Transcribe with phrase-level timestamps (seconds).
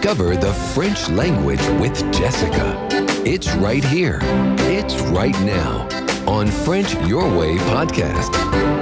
[0.00, 2.88] Discover the French language with Jessica.
[3.26, 4.18] It's right here.
[4.60, 5.86] It's right now
[6.26, 8.79] on French Your Way podcast.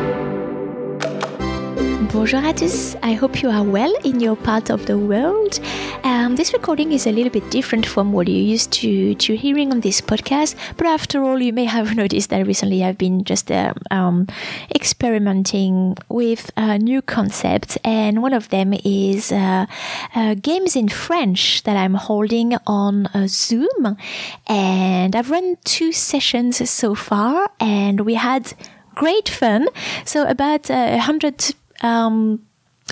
[2.11, 2.97] Bonjour à tous.
[3.03, 5.61] I hope you are well in your part of the world.
[6.05, 9.71] Um, this recording is a little bit different from what you're used to, to hearing
[9.73, 13.53] on this podcast, but after all, you may have noticed that recently I've been just
[13.53, 14.27] uh, um,
[14.75, 19.67] experimenting with uh, new concepts, and one of them is uh,
[20.15, 23.99] uh games in French that I'm holding on uh, Zoom.
[24.47, 28.55] And I've run two sessions so far, and we had
[28.95, 29.69] great fun.
[30.07, 32.41] So, about uh, a hundred um,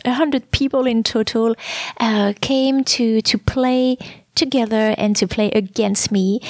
[0.04, 1.54] 100 people in total
[1.98, 3.98] uh, came to, to play
[4.36, 6.40] together and to play against me.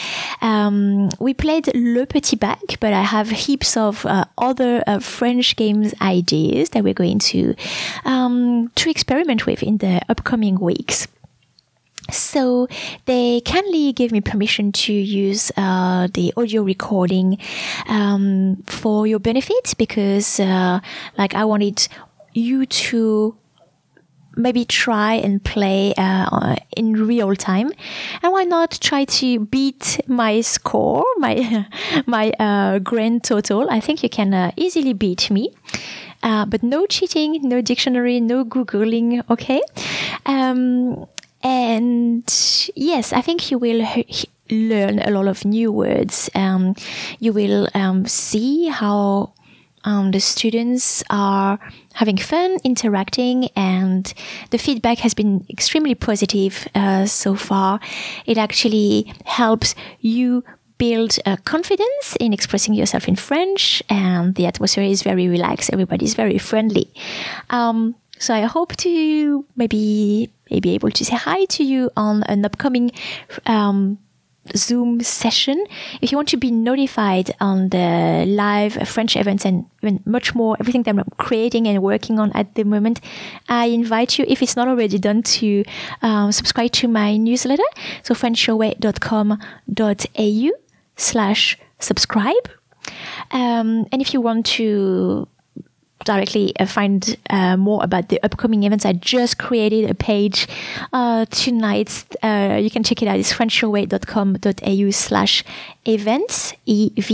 [0.43, 5.57] Um, we played Le Petit Bac, but I have heaps of uh, other uh, French
[5.57, 7.55] games ideas that we're going to
[8.05, 11.07] um, to experiment with in the upcoming weeks.
[12.11, 12.69] So
[13.07, 17.39] they kindly gave me permission to use uh, the audio recording
[17.89, 20.79] um, for your benefit because, uh,
[21.19, 21.89] like, I wanted
[22.37, 23.37] you to
[24.37, 27.73] maybe try and play uh, in real time.
[28.23, 31.67] And why not try to beat my score my
[32.07, 33.69] my uh, grand total?
[33.71, 35.55] I think you can uh, easily beat me.
[36.23, 39.61] Uh, but no cheating no dictionary no googling okay?
[40.25, 41.07] Um,
[41.43, 42.25] and
[42.75, 43.87] yes i think you will
[44.51, 46.31] learn a lot of new words.
[46.35, 46.75] Um,
[47.19, 49.33] you will um, see how
[49.85, 51.59] um, the students are
[51.97, 54.13] having fun, interacting, and
[54.51, 57.81] the feedback has been extremely positive uh, so far.
[58.27, 60.45] It actually helps you
[60.79, 65.71] build uh, confidence in expressing yourself in French, and the atmosphere is very relaxed.
[65.73, 66.93] Everybody's very friendly.
[67.49, 72.45] Um, so I hope to maybe be able to say hi to you on an
[72.45, 72.91] upcoming
[73.47, 73.99] um,
[74.57, 75.65] Zoom session.
[76.01, 80.57] If you want to be notified on the live French events and even much more,
[80.61, 83.01] everything that I'm creating and working on at the moment,
[83.49, 85.65] I invite you, if it's not already done, to
[86.03, 87.63] um, subscribe to my newsletter.
[88.03, 90.51] So frenchyourway.com.au
[90.97, 92.51] slash subscribe.
[93.31, 95.29] Um, and if you want to
[96.05, 100.47] directly uh, find uh, more about the upcoming events, I just created a page
[100.93, 102.05] uh, tonight.
[102.23, 103.19] Uh, you can check it out.
[103.19, 105.45] It's frenchyourway.com.au slash
[105.87, 107.05] events, E-V-E-N-T-S.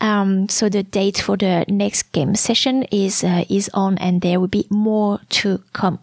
[0.00, 4.40] Um, so the date for the next game session is, uh, is on and there
[4.40, 5.98] will be more to come.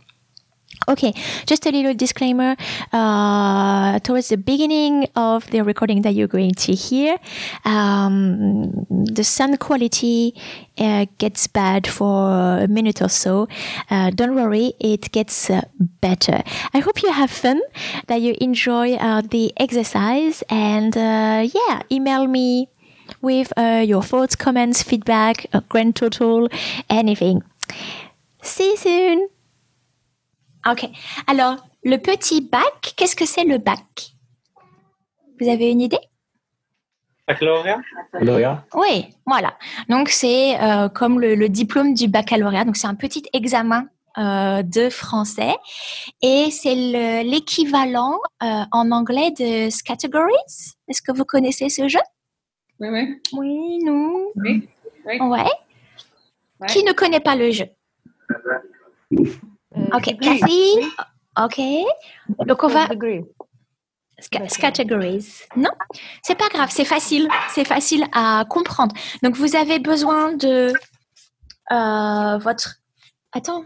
[0.88, 1.14] Okay,
[1.46, 2.56] just a little disclaimer.
[2.92, 7.18] Uh, towards the beginning of the recording that you're going to hear,
[7.66, 10.34] um, the sound quality
[10.80, 13.47] uh, gets bad for a minute or so.
[13.91, 16.41] Uh, don't worry, it gets uh, better.
[16.74, 17.62] I hope you have fun,
[18.08, 22.70] that you enjoy uh, the exercise, and uh, yeah, email me
[23.22, 26.50] with your thoughts, comments, feedback, grand total,
[26.90, 27.44] anything.
[28.41, 29.30] See you soon!
[30.70, 30.88] Ok.
[31.28, 34.14] Alors, le petit bac, qu'est-ce que c'est le bac?
[35.40, 36.00] Vous avez une idée?
[37.28, 39.58] Baccalauréat Oui, voilà.
[39.90, 42.66] Donc, c'est euh, comme le, diplôme du baccalauréat.
[42.66, 45.56] Donc, c'est un petit examen euh, de français.
[46.22, 46.76] Et c'est
[47.24, 50.34] l'équivalent euh, en anglais de Categories.
[50.88, 52.00] Est-ce que vous connaissez ce jeu?
[52.80, 53.22] Oui, oui.
[53.34, 54.70] Oui, nous Oui.
[55.06, 55.20] oui.
[55.22, 55.46] Ouais.
[56.68, 57.66] Qui ne connaît pas le jeu?
[59.78, 60.74] Euh, ok, Cathy.
[61.40, 61.62] Ok.
[62.46, 62.88] Donc on va.
[64.59, 65.44] Categories.
[65.56, 65.72] Non,
[66.22, 68.96] c'est pas grave, c'est facile, c'est facile à comprendre.
[69.24, 70.74] Donc vous avez besoin de
[71.72, 72.76] euh, votre.
[73.32, 73.64] Attends,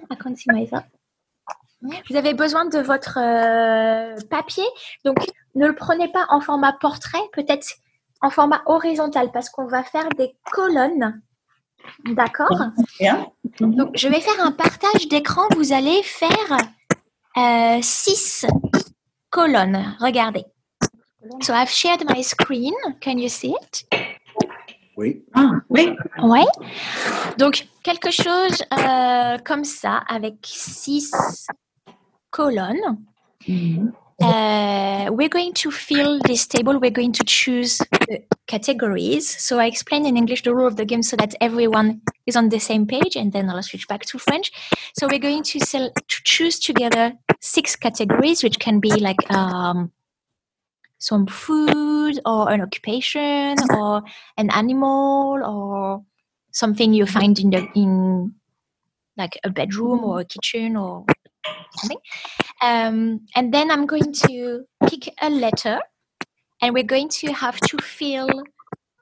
[2.09, 4.63] Vous avez besoin de votre euh, papier.
[5.03, 5.17] Donc
[5.55, 7.67] ne le prenez pas en format portrait, peut-être
[8.22, 11.22] en format horizontal parce qu'on va faire des colonnes
[12.06, 12.50] D'accord.
[13.59, 15.44] Donc, je vais faire un partage d'écran.
[15.56, 16.58] Vous allez faire
[17.37, 18.46] euh, six
[19.29, 19.96] colonnes.
[19.99, 20.46] Regardez.
[21.41, 22.73] So I've shared my screen.
[23.02, 23.85] Can you see it?
[24.97, 25.23] Oui.
[25.34, 25.96] Ah, oui.
[26.22, 26.46] Ouais.
[27.37, 31.11] Donc, quelque chose euh, comme ça avec six
[32.29, 32.97] colonnes.
[33.47, 33.91] Mm-hmm.
[34.22, 36.79] Uh, we're going to fill this table.
[36.79, 37.82] We're going to choose
[38.47, 39.28] categories.
[39.28, 42.50] So I explain in English the rule of the game so that everyone is on
[42.50, 44.52] the same page, and then I'll switch back to French.
[44.97, 49.91] So we're going to, sell, to choose together six categories, which can be like um,
[50.97, 54.02] some food or an occupation or
[54.38, 56.03] an animal or
[56.52, 58.34] something you find in the in
[59.17, 61.06] like a bedroom or a kitchen or
[61.77, 61.97] something.
[62.61, 65.79] Um, and then I'm going to pick a letter,
[66.61, 68.29] and we're going to have to fill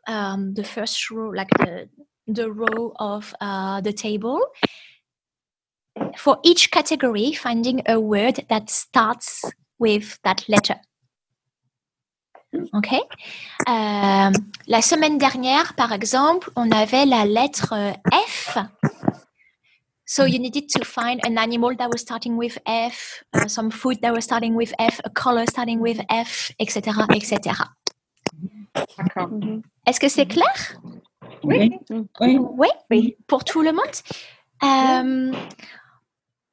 [0.07, 1.89] um, the first row, like the
[2.27, 4.39] the row of uh, the table.
[6.17, 9.43] For each category, finding a word that starts
[9.79, 10.79] with that letter.
[12.73, 13.01] OK
[13.67, 14.31] Euh,
[14.67, 17.73] La semaine dernière, par exemple, on avait la lettre
[18.27, 18.57] F.
[20.15, 23.99] So you needed to find an animal that was starting with F, uh, some food
[24.03, 27.67] that was starting with F, a color starting with F, etc., etc.
[28.95, 29.29] D'accord.
[29.87, 30.53] Est-ce que c'est clair?
[31.43, 31.71] Oui.
[32.21, 32.37] Oui.
[32.39, 33.15] Oui, Oui.
[33.25, 33.95] pour tout le monde.
[34.61, 35.31] Euh,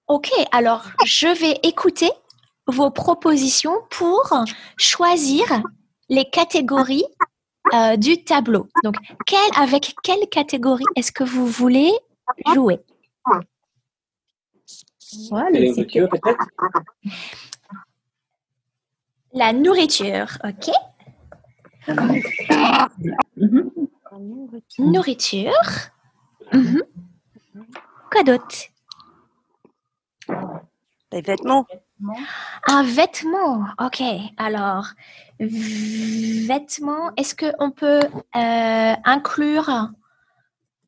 [0.08, 2.10] ok, alors je vais écouter
[2.66, 4.32] vos propositions pour
[4.78, 5.44] choisir
[6.08, 7.04] les catégories
[7.74, 8.68] euh, du tableau.
[8.84, 8.94] Donc,
[9.54, 11.92] avec quelle catégorie est-ce que vous voulez
[12.54, 12.80] jouer?
[15.30, 16.46] Ouais, les peut-être
[19.32, 20.70] La nourriture, ok?
[23.36, 23.70] Mhm.
[24.78, 25.52] Nourriture.
[26.52, 26.82] Mhm.
[28.10, 28.56] Quoi d'autre?
[31.12, 31.66] Les vêtements.
[32.68, 34.02] Un vêtement, ok.
[34.36, 34.86] Alors,
[35.38, 38.00] vêtements, est-ce qu'on peut
[38.36, 39.90] euh, inclure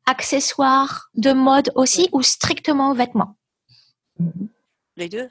[0.05, 3.35] accessoires de mode aussi ou strictement vêtements?
[4.97, 5.29] Les deux.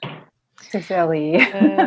[0.71, 1.39] C'est ça, oui.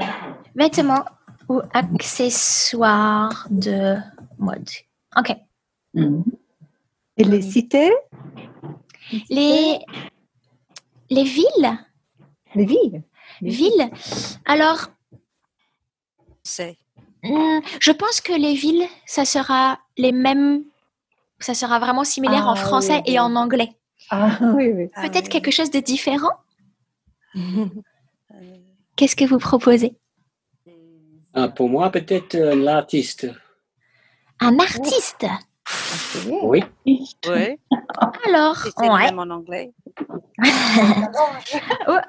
[0.56, 1.06] Vêtements
[1.50, 3.95] ou accessoires de
[4.38, 4.69] mode.
[5.18, 5.36] Ok.
[5.94, 6.24] Mhm.
[7.18, 7.92] Et les cités?
[9.30, 9.80] Les,
[11.09, 11.77] les villes,
[12.56, 13.03] Les villes
[13.42, 13.89] villes.
[14.45, 14.88] Alors,
[16.44, 16.77] C'est.
[17.24, 20.63] Hmm, Je pense que les villes, ça sera les mêmes,
[21.39, 23.74] ça sera vraiment similaire Ah, en français oui, et en anglais.
[24.12, 24.89] Ah oui, oui.
[24.95, 25.30] Ah Peut-être oui.
[25.30, 26.31] quelque chose de différent?
[27.35, 27.65] Euh,
[28.95, 29.95] Qu'est-ce que vous proposez?
[31.33, 33.27] Ah, Pour moi, peut-être euh, l'artiste.
[34.39, 35.25] Un artiste?
[36.41, 36.63] Oui.
[37.27, 37.59] ouais.
[38.27, 39.05] Alors, Et c'est ouais.
[39.05, 39.73] même en anglais.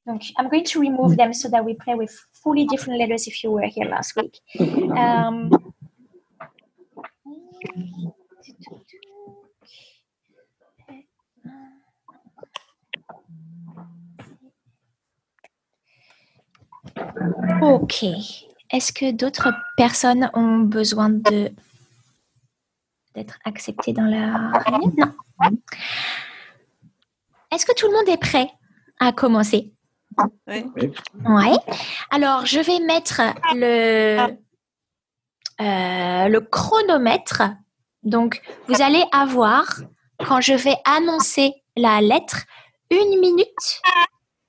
[0.06, 3.42] Donc, I'm going to remove them so that we play with fully different letters if
[3.42, 4.40] you were here last week.
[4.96, 5.50] Um,
[17.60, 18.04] Ok.
[18.72, 21.50] Est-ce que d'autres personnes ont besoin de
[23.14, 24.52] d'être acceptées dans la.
[27.52, 28.50] Est-ce que tout le monde est prêt
[28.98, 29.72] à commencer?
[30.46, 30.64] Oui.
[31.24, 31.56] Ouais.
[32.10, 33.22] Alors, je vais mettre
[33.54, 34.36] le,
[35.60, 37.42] euh, le chronomètre.
[38.02, 39.80] Donc, vous allez avoir,
[40.26, 42.44] quand je vais annoncer la lettre,
[42.90, 43.80] une minute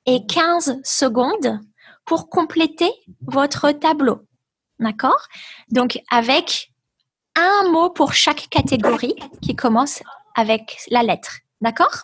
[0.05, 1.59] et 15 secondes
[2.05, 2.91] pour compléter
[3.21, 4.21] votre tableau.
[4.79, 5.27] D'accord?
[5.69, 6.70] Donc, avec
[7.35, 10.01] un mot pour chaque catégorie qui commence
[10.35, 11.39] avec la lettre.
[11.61, 12.03] D'accord?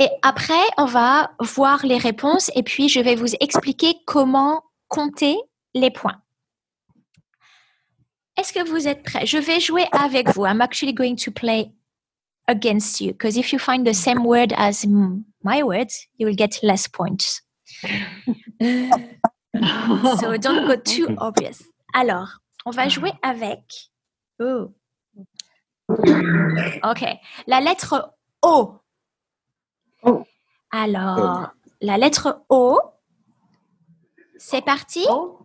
[0.00, 5.36] Et après, on va voir les réponses et puis je vais vous expliquer comment compter
[5.74, 6.20] les points.
[8.36, 9.26] Est-ce que vous êtes prêts?
[9.26, 10.46] Je vais jouer avec vous.
[10.46, 11.72] I'm actually going to play
[12.46, 14.86] against you because if you find the same word as
[15.42, 17.42] my words, you will get less points.
[20.20, 21.62] so don't go too obvious.
[21.94, 23.90] Alors, on va jouer avec.
[24.40, 24.70] Oh.
[25.88, 27.04] Ok.
[27.46, 28.74] La lettre O.
[30.02, 30.24] O.
[30.70, 31.48] Alors,
[31.80, 32.78] la lettre O.
[34.36, 35.06] C'est parti?
[35.08, 35.40] Oh.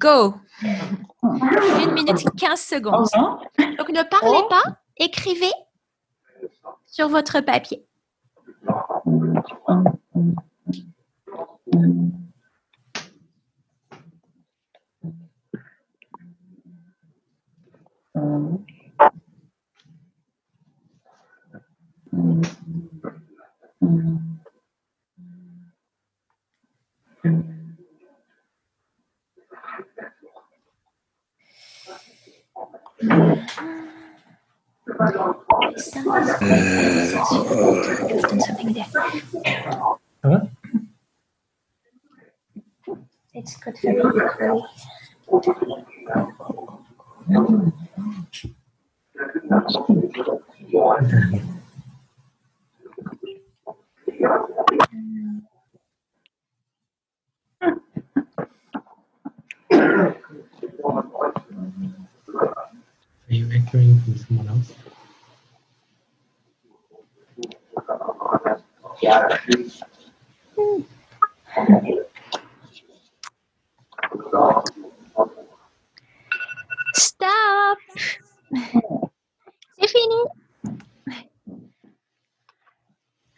[0.00, 0.36] Go.
[0.62, 3.06] Une minute 15 secondes.
[3.12, 3.44] Orange.
[3.76, 4.48] Donc ne parlez Oh.
[4.48, 4.62] pas,
[4.96, 5.52] écrivez
[6.86, 7.86] sur votre papier.
[18.16, 18.22] You've
[38.22, 38.86] done something there.
[40.24, 40.40] Huh?
[43.34, 45.84] It's got very equally.
[47.28, 47.42] Are
[63.28, 64.72] you echoing from someone else?
[76.98, 77.78] Stop
[79.78, 80.22] C'est fini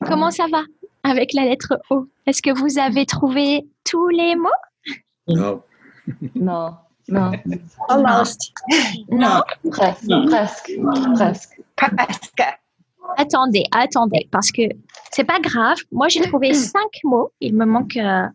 [0.07, 0.63] Comment ça va
[1.03, 2.07] avec la lettre O?
[2.27, 4.49] Est-ce que vous avez trouvé tous les mots?
[5.27, 5.63] Non.
[6.35, 6.77] Non,
[7.09, 7.33] non,
[7.89, 8.53] Almost.
[9.11, 10.73] Non presque, presque,
[11.15, 11.61] presque.
[11.77, 12.43] Presque.
[13.17, 14.63] Attendez, attendez, parce que
[15.11, 15.79] c'est pas grave.
[15.91, 17.31] Moi, j'ai trouvé cinq mots.
[17.41, 18.27] Il me manque euh,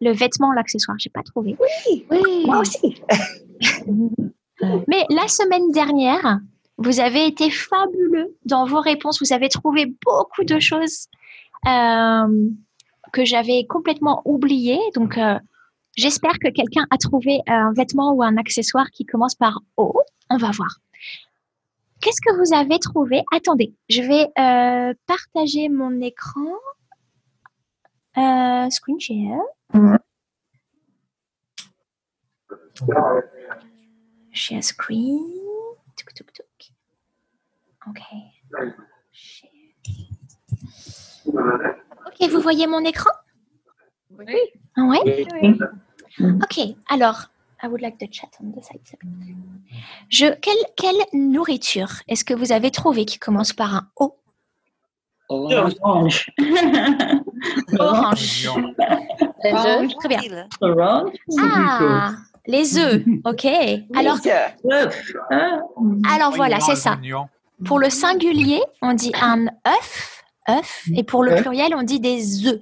[0.00, 0.96] le vêtement, l'accessoire.
[0.98, 1.56] J'ai pas trouvé.
[1.90, 2.04] Oui.
[2.46, 3.00] Moi aussi.
[4.60, 6.40] Mais la semaine dernière,
[6.78, 9.20] vous avez été fabuleux dans vos réponses.
[9.20, 11.08] Vous avez trouvé beaucoup de choses
[11.66, 12.48] euh,
[13.12, 14.80] que j'avais complètement oubliées.
[14.94, 15.38] Donc, euh,
[15.96, 20.00] j'espère que quelqu'un a trouvé un vêtement ou un accessoire qui commence par O.
[20.30, 20.78] On va voir.
[22.00, 23.22] Qu'est-ce que vous avez trouvé?
[23.32, 26.52] Attendez, je vais euh, partager mon écran.
[28.16, 29.40] Euh, screen share.
[34.38, 35.18] Share screen.
[35.96, 36.46] Tuk, tuk, tuk.
[37.88, 38.00] OK.
[39.10, 39.50] Share.
[42.06, 43.10] OK, vous voyez mon écran?
[44.16, 44.26] Oui.
[44.76, 45.26] Ah Ouais?
[45.42, 45.58] Oui.
[46.20, 47.30] OK, alors,
[47.62, 48.80] I would like the chat on the side.
[50.08, 54.16] Je, quelle, quelle nourriture est-ce que vous avez trouvé qui commence par un O?
[55.28, 55.74] Orange.
[55.82, 56.32] Orange.
[57.78, 58.48] Orange.
[59.44, 59.94] Œufs.
[59.98, 60.48] Très bien.
[60.60, 61.12] Orange.
[61.40, 62.12] Ah,
[62.48, 63.02] les œufs.
[63.24, 63.46] OK.
[63.94, 64.18] Alors.
[65.30, 65.60] Ah.
[66.12, 66.98] alors voilà, c'est ça.
[67.64, 72.46] Pour le singulier, on dit un œuf, œuf, et pour le pluriel, on dit des
[72.46, 72.60] œufs.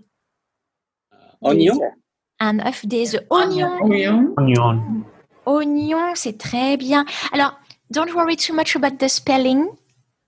[1.43, 1.79] Oignon.
[2.41, 3.25] Un œuf, des œufs.
[3.31, 4.35] Oignon, Oignon.
[4.37, 4.83] Onion.
[5.47, 7.05] oignon, c'est très bien.
[7.33, 7.59] Alors,
[7.91, 9.67] don't worry too much about the spelling.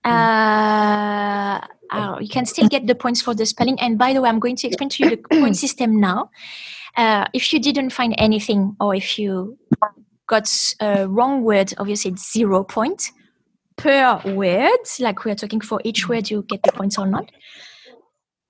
[0.05, 1.59] Uh,
[1.91, 3.79] uh, you can still get the points for the spelling.
[3.79, 6.29] And by the way, I'm going to explain to you the point system now.
[6.95, 9.57] Uh, if you didn't find anything, or if you
[10.27, 13.11] got a wrong word, obviously it's zero point
[13.77, 14.79] per word.
[14.99, 17.31] Like we are talking for each word, you get the points or not.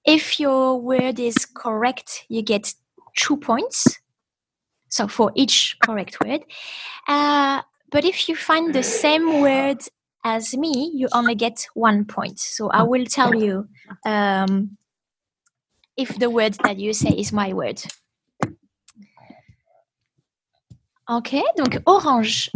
[0.06, 2.74] If your word is correct, you get
[3.16, 4.00] two points.
[4.90, 6.42] So for each correct word.
[7.08, 9.82] Uh, but if you find the same word
[10.24, 12.40] as me, you only get one point.
[12.40, 13.68] So I will tell you
[14.06, 14.78] um,
[15.98, 17.82] if the word that you say is my word.
[21.10, 22.52] Ok, donc orange,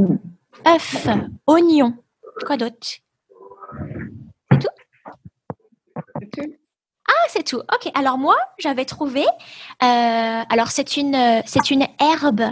[0.68, 1.08] œuf,
[1.48, 1.96] oignon.
[2.46, 3.00] Quoi d'autre?
[4.50, 4.68] C'est tout?
[7.08, 7.58] Ah, c'est tout.
[7.74, 9.26] Ok, alors moi, j'avais trouvé.
[9.82, 12.44] euh, alors, c'est une, c'est une herbe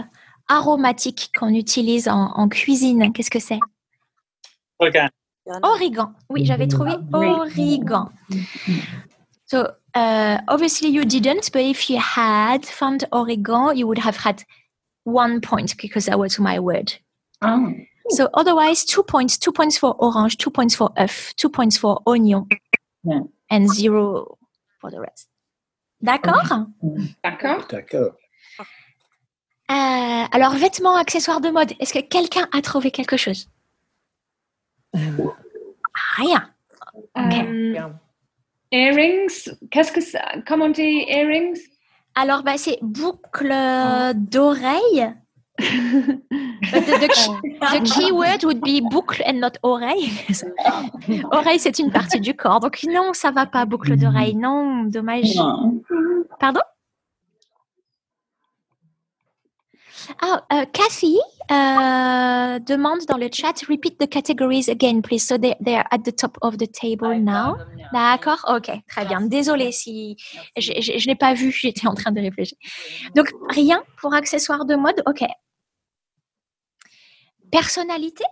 [0.48, 3.12] aromatique qu'on utilise en, en cuisine.
[3.12, 3.60] Qu'est-ce que c'est?
[4.82, 5.08] Organ.
[5.62, 6.14] Origan.
[6.28, 8.10] Oui, j'avais trouvé origan.
[9.46, 14.42] So, uh, obviously you didn't, but if you had found origan, you would have had
[15.04, 16.94] one point because that was my word.
[17.42, 17.58] Ah.
[18.10, 22.00] So otherwise, two points, two points for orange, two points for œuf, two points for
[22.06, 22.46] oignon,
[23.04, 23.20] Yeah.
[23.50, 24.38] and zero
[24.80, 25.28] for the rest.
[26.00, 26.42] D'accord?
[27.22, 27.66] D'accord.
[27.68, 28.12] D'accord.
[29.70, 31.72] Euh, Alors, vêtements, accessoires de mode.
[31.80, 33.48] Est-ce que quelqu'un a trouvé quelque chose?
[36.16, 36.48] Rien.
[37.16, 37.88] Euh,
[38.70, 39.50] earrings.
[39.70, 41.58] Qu'est-ce que ça Comment on dit earrings?
[42.14, 43.52] Alors, bah, c'est boucle
[44.14, 45.14] d'oreille.
[45.58, 45.66] But
[46.86, 50.10] the, the key- keyword would be boucle and not oreille.
[51.30, 52.60] oreille, c'est une partie du corps.
[52.60, 54.34] Donc, non, ça va pas, boucle d'oreille.
[54.34, 55.34] Non, dommage.
[56.40, 56.60] Pardon?
[60.20, 61.18] Ah, euh, Cathy
[61.50, 65.20] euh, demande dans le chat, repeat the categories again, please.
[65.26, 67.56] So they, they are at the top of the table now.
[67.92, 69.20] D'accord Ok, très bien.
[69.22, 70.16] Désolée si
[70.56, 72.56] je, n'ai pas vu, j'étais en train de réfléchir.
[73.14, 75.22] Donc, rien pour accessoires de mode Ok.
[77.50, 78.24] Personnalité?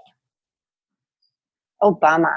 [1.80, 2.30] Obama.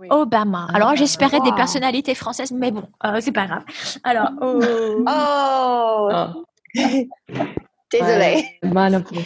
[0.00, 0.08] Oui.
[0.10, 0.68] Obama.
[0.74, 1.56] Alors, j'espérais des Wow.
[1.56, 3.64] personnalités françaises, mais bon, euh, c'est pas grave.
[4.04, 6.44] Alors, oh, Oh, Oh,
[7.92, 8.08] désolé.
[8.18, 9.18] ouais, moi non plus.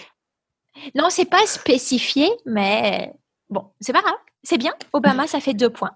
[0.94, 3.12] Non, c'est pas spécifié, mais
[3.48, 4.14] bon, c'est pas grave.
[4.42, 4.72] C'est bien.
[4.92, 5.92] Obama, ça fait deux points.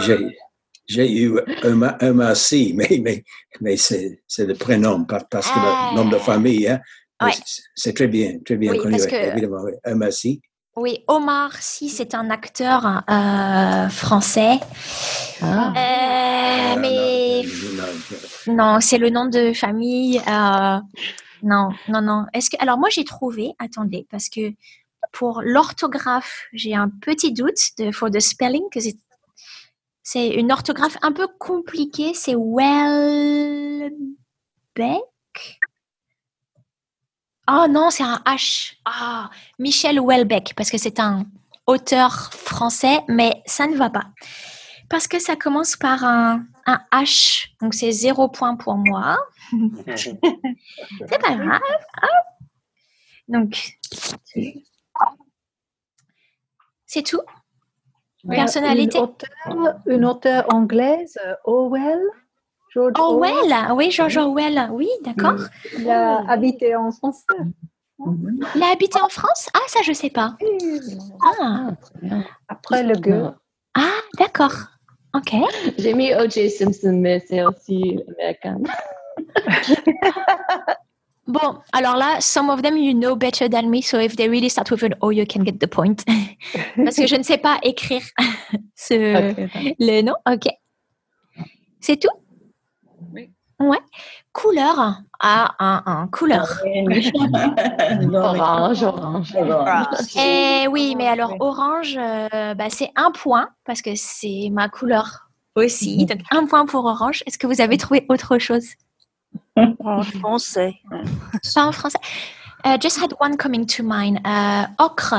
[0.00, 0.18] J'ai,
[0.86, 3.24] j'ai eu un, Massy, mais, mais,
[3.60, 5.92] mais c'est, c'est le prénom, par- parce que Ah.
[5.94, 6.80] le nom de famille, hein,
[7.22, 7.32] Ouais.
[7.74, 9.64] c'est, très bien, très bien Oui, connu, parce que- évidemment.
[9.84, 10.40] Un Massy.
[10.76, 14.58] Oui, Omar Sy, c'est un acteur euh, français.
[15.40, 17.42] Ah, Euh, Euh, mais
[18.52, 20.20] non, c'est le nom de famille.
[20.28, 20.78] euh,
[21.42, 22.26] non, non, non.
[22.34, 23.52] Est-ce que alors moi j'ai trouvé.
[23.58, 24.52] Attendez, parce que
[25.12, 28.96] pour l'orthographe, j'ai un petit doute de for the spelling que c'est
[30.02, 32.12] c'est une orthographe un peu compliquée.
[32.14, 33.90] C'est Welbeck?
[37.48, 38.74] Oh non, c'est un H.
[38.84, 41.26] Ah, Michel Welbeck, parce que c'est un
[41.66, 44.06] auteur français, mais ça ne va pas.
[44.88, 49.18] Parce que ça commence par un, un H, donc c'est zéro point pour moi.
[49.96, 50.20] c'est
[51.20, 51.60] pas grave.
[52.02, 52.26] Hop.
[53.28, 53.78] Donc,
[56.86, 57.22] c'est tout?
[58.28, 58.98] Personnalité.
[58.98, 62.00] Une auteure, une auteure anglaise, Orwell.
[62.76, 65.40] George Orwell, oui, George Orwell, oui, d'accord.
[65.78, 67.24] Il a habité en France.
[68.54, 69.48] Il a habité en France?
[69.54, 70.36] Ah, ça, je sais pas.
[71.24, 71.70] Ah,
[72.10, 72.16] ah.
[72.48, 73.30] Après le gueux.
[73.74, 74.52] ah d'accord.
[75.14, 75.34] Ok.
[75.78, 76.50] J'ai mis O.J.
[76.50, 78.58] Simpson, mais c'est aussi américain.
[81.28, 84.48] Bon, alors là, some of them you know better than me, so if they really
[84.48, 85.96] start with an O, you can get the point.
[86.76, 88.02] Parce que je ne sais pas écrire
[88.76, 89.34] ce,
[89.80, 90.14] le nom.
[90.30, 90.46] Ok.
[91.80, 92.16] C'est tout?
[93.58, 93.80] Ouais.
[94.32, 95.00] Couleur.
[95.20, 96.08] Ah, un, un.
[96.08, 96.46] Couleur.
[98.12, 99.34] Orange, orange.
[100.16, 105.30] Eh oui, mais alors orange, euh, bah, c'est un point parce que c'est ma couleur
[105.54, 106.04] aussi.
[106.04, 107.22] Donc un point pour orange.
[107.26, 108.66] Est-ce que vous avez trouvé autre chose?
[109.56, 110.74] En français.
[111.54, 111.98] Pas en français.
[112.64, 114.18] Uh, just had one coming to mind.
[114.26, 115.14] Uh, ocre.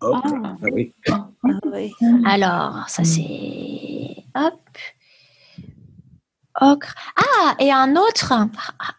[0.00, 0.94] Oh, ah oui.
[1.10, 1.28] Ah
[1.72, 1.92] oui.
[2.24, 4.24] Alors, ça c'est.
[4.34, 4.58] Hop.
[6.60, 6.94] Ocre.
[7.16, 8.32] Ah, et un autre.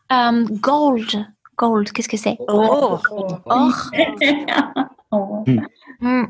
[0.09, 1.27] Um, gold.
[1.57, 2.37] Gold, qu'est-ce que c'est?
[2.47, 3.01] Or.
[5.11, 5.45] Oh.
[6.01, 6.25] Hmm.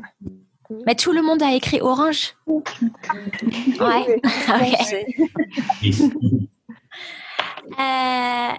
[0.86, 2.36] Mais tout le monde a écrit orange.
[2.46, 4.20] Ouais.
[7.78, 8.52] Euh,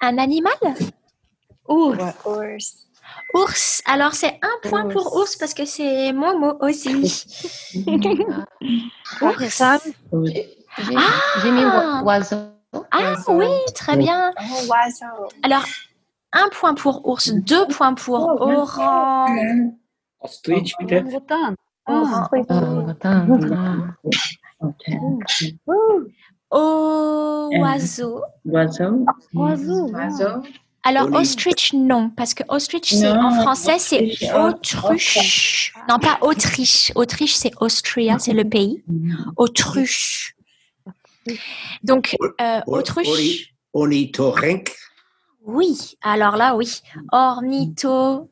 [0.00, 0.52] un animal?
[1.68, 2.86] Ours.
[3.34, 3.82] Ours.
[3.86, 7.24] Alors, c'est un point pour ours parce que c'est mon mot aussi.
[9.22, 9.62] Ours.
[10.78, 10.94] J'ai
[11.42, 12.02] j'ai mis Ah.
[12.04, 12.36] oiseau.
[12.90, 14.32] Ah oui, très bien.
[14.38, 15.28] Oh, oiseau.
[15.42, 15.64] Alors,
[16.32, 19.38] un point pour ours, deux points pour orange.
[20.20, 21.06] Ostrich, peut-être.
[21.86, 22.28] Ah.
[22.30, 23.26] Oh, attends.
[23.52, 24.76] ah.
[26.50, 28.22] Oiseau.
[28.44, 29.04] Oiseau.
[29.34, 29.90] Oiseau.
[29.94, 30.42] Oiseau.
[30.84, 35.74] Alors, ostrich, non, parce que ostrich, en français, c'est ostrich, autruche.
[35.88, 36.92] Non, pas Autriche.
[36.94, 38.84] Autriche, c'est Austria, c'est le pays.
[39.36, 40.35] Autruche.
[41.82, 43.52] Donc, euh, autruche.
[43.72, 44.74] Ornithorynque?
[45.44, 46.82] Oui, alors là, oui.
[47.12, 48.30] Ornitho.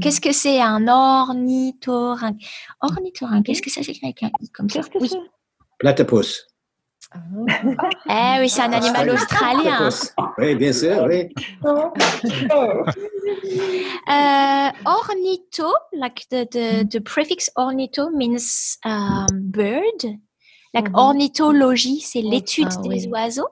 [0.00, 2.42] Qu'est-ce que c'est un ornithorynque?
[2.80, 4.80] Ornithorynque, qu'est-ce que ça s'écrit avec un i comme ça?
[4.98, 5.10] Oui.
[5.78, 6.46] Platypus.
[8.08, 9.90] Eh oui, c'est un animal australien.
[10.38, 11.28] Oui, bien sûr, oui.
[14.08, 20.18] Uh, ornitho, like the, the, the prefix ornitho means um, bird.
[20.74, 20.94] Like Mhm.
[20.96, 23.08] ornithologie, c'est l'étude ah des oui.
[23.08, 23.48] oiseaux.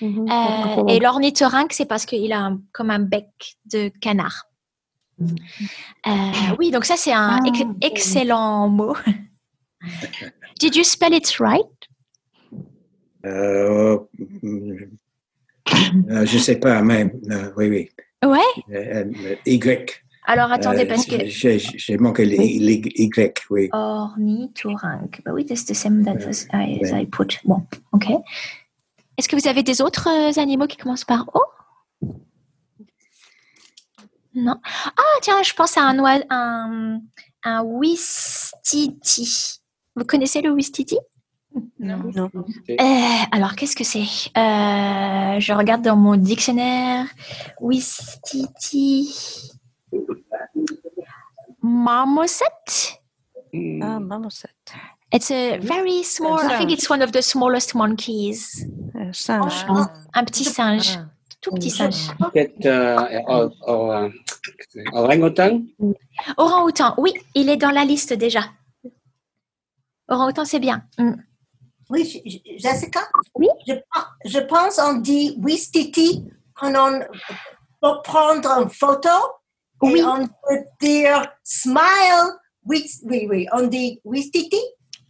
[0.00, 0.26] Mhm.
[0.30, 3.26] Euh, et l'ornithorynque, c'est parce qu'il a un- comme un bec
[3.66, 4.44] de canard.
[5.20, 6.10] Euh,
[6.58, 8.96] oui, donc ça c'est un ex- excellent mot.
[10.60, 11.62] Did you spell it right?
[13.24, 13.98] Euh,
[14.44, 17.90] euh, je sais pas, mais euh, oui, oui.
[18.24, 18.38] Ouais.
[18.70, 20.01] Euh, euh, y.
[20.24, 23.68] Alors attendez Euh, parce que J'ai j'ai manqué le le Y, oui.
[23.72, 25.20] ornithorynque.
[25.24, 26.18] Bah oui, that's the same that
[26.52, 27.40] I, as I put.
[27.44, 28.06] Bon, ok.
[29.18, 31.40] Est-ce que vous avez des autres euh, animaux qui commencent par O?
[34.34, 34.56] Non.
[34.64, 37.00] Ah tiens, je pense à un oiseau, un,
[37.44, 39.60] un wistiti.
[39.96, 40.98] Vous connaissez le wistiti?
[41.78, 41.98] Non.
[42.70, 42.76] Euh,
[43.30, 44.06] alors, qu'est-ce que c'est?
[44.38, 47.04] Euh, Je regarde dans mon dictionnaire.
[47.60, 49.12] Wistiti.
[51.62, 52.98] Marmoset?
[53.82, 54.50] Ah, marmoset.
[55.12, 56.38] It's a very small.
[56.40, 58.64] I think it's one of the smallest monkeys.
[58.96, 59.64] Euh, singe.
[60.14, 61.06] Un petit singe, Ah.
[61.42, 62.08] tout petit singe.
[62.32, 64.10] Peut-être euh, euh,
[64.92, 65.62] orang-outan
[66.38, 68.44] Orang-outan, oui, il est dans la liste déjà.
[70.08, 70.82] Orang-outan, c'est bien.
[70.98, 71.14] Mm.
[71.90, 72.22] Oui,
[72.58, 73.00] Jessica?
[73.34, 73.48] Oui?
[73.66, 76.24] Je, pen- je pense on dit Wistiti
[76.54, 77.04] quand on
[77.82, 79.10] pour prendre une photo.
[79.82, 79.98] Oui.
[80.00, 82.38] Et on peut dire smile.
[82.64, 83.46] Oui, oui, oui.
[83.52, 84.60] On dit Wistiti.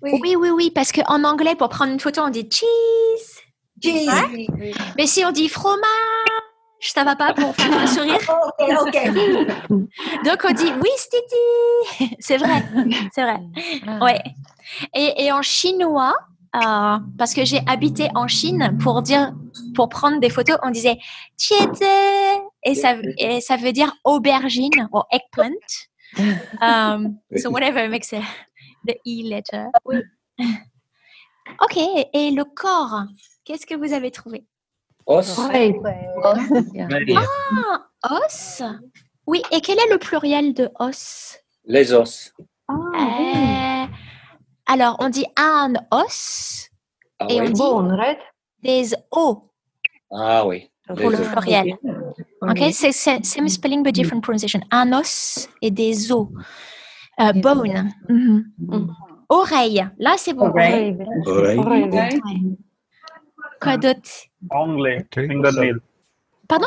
[0.01, 0.19] Oui.
[0.21, 3.41] Oui, oui, oui, parce qu'en anglais, pour prendre une photo, on dit cheese.
[3.83, 4.29] Cheese, Ouais.
[4.33, 4.75] oui, oui.
[4.97, 5.81] Mais si on dit fromage,
[6.81, 8.19] ça va pas pour faire un sourire.
[8.59, 8.99] Ok, ok.
[10.25, 12.15] Donc on dit oui, Stiti.
[12.21, 12.65] C'est vrai,
[13.15, 13.39] c'est vrai.
[13.87, 14.05] Ah.
[14.05, 14.21] Ouais.
[14.95, 16.15] Et, et en chinois,
[16.57, 19.33] euh, parce que j'ai habité en Chine, pour dire,
[19.75, 20.99] pour prendre des photos, on disait
[21.39, 21.85] chiete
[22.65, 25.51] et ça, et ça veut dire aubergine ou eggplant.
[26.61, 28.23] Um, so whatever makes it
[28.87, 29.67] the e letter.
[29.87, 29.97] Oui.
[31.61, 31.77] Ok.
[32.13, 33.05] Et le corps,
[33.45, 34.45] qu'est-ce que vous avez trouvé?
[35.07, 35.75] Os Ouais.
[37.17, 38.63] Ah, os?
[39.27, 39.43] Oui.
[39.51, 41.39] Et quel est le pluriel de os?
[41.65, 42.33] Les os.
[42.71, 43.87] Euh,
[44.67, 46.69] alors, on dit un os
[47.19, 48.19] Ah et on dit Bone, right?
[48.63, 49.39] des os
[50.13, 50.71] Ah oui.
[50.87, 51.29] pour le os.
[51.29, 51.77] pluriel.
[52.43, 54.61] Ok, c'est same spelling but different pronunciation.
[54.71, 56.27] Un os et des os.
[57.21, 57.91] Euh, bone.
[58.09, 58.45] Mhm.
[59.29, 59.87] Oreille.
[59.99, 60.49] Là, c'est bon.
[60.49, 60.97] Oreille.
[61.27, 61.59] Oreille.
[61.59, 62.57] Oreille.
[63.61, 64.11] Quoi d'autre
[64.51, 65.77] Anglais, fingernail.
[66.49, 66.67] Pardon?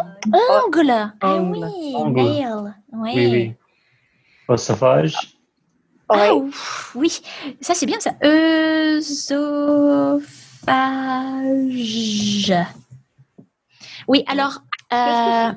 [0.66, 1.12] Ongle.
[1.22, 2.22] Ah oui, Ongle.
[2.24, 2.74] nail.
[2.94, 3.12] Oui.
[3.14, 3.54] Oui, oui.
[4.48, 5.36] Oesophage.
[6.08, 7.20] Ah, ouf, oui,
[7.62, 8.12] ça c'est bien ça.
[11.44, 12.54] Œsophage.
[14.08, 14.60] Oui, alors,
[14.94, 15.52] euh,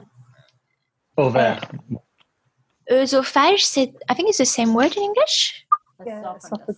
[1.19, 1.61] Ovaire.
[1.91, 5.67] Uh, œsophage, c'est, I think it's the same word in English.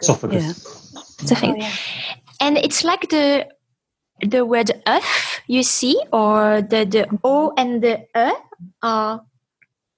[0.00, 0.94] Esophagus.
[1.20, 1.62] It's a thing.
[1.62, 1.68] Oh,
[2.40, 3.46] and it's like the
[4.26, 8.32] the word œuf, you see, or the, the O and the E
[8.82, 9.20] are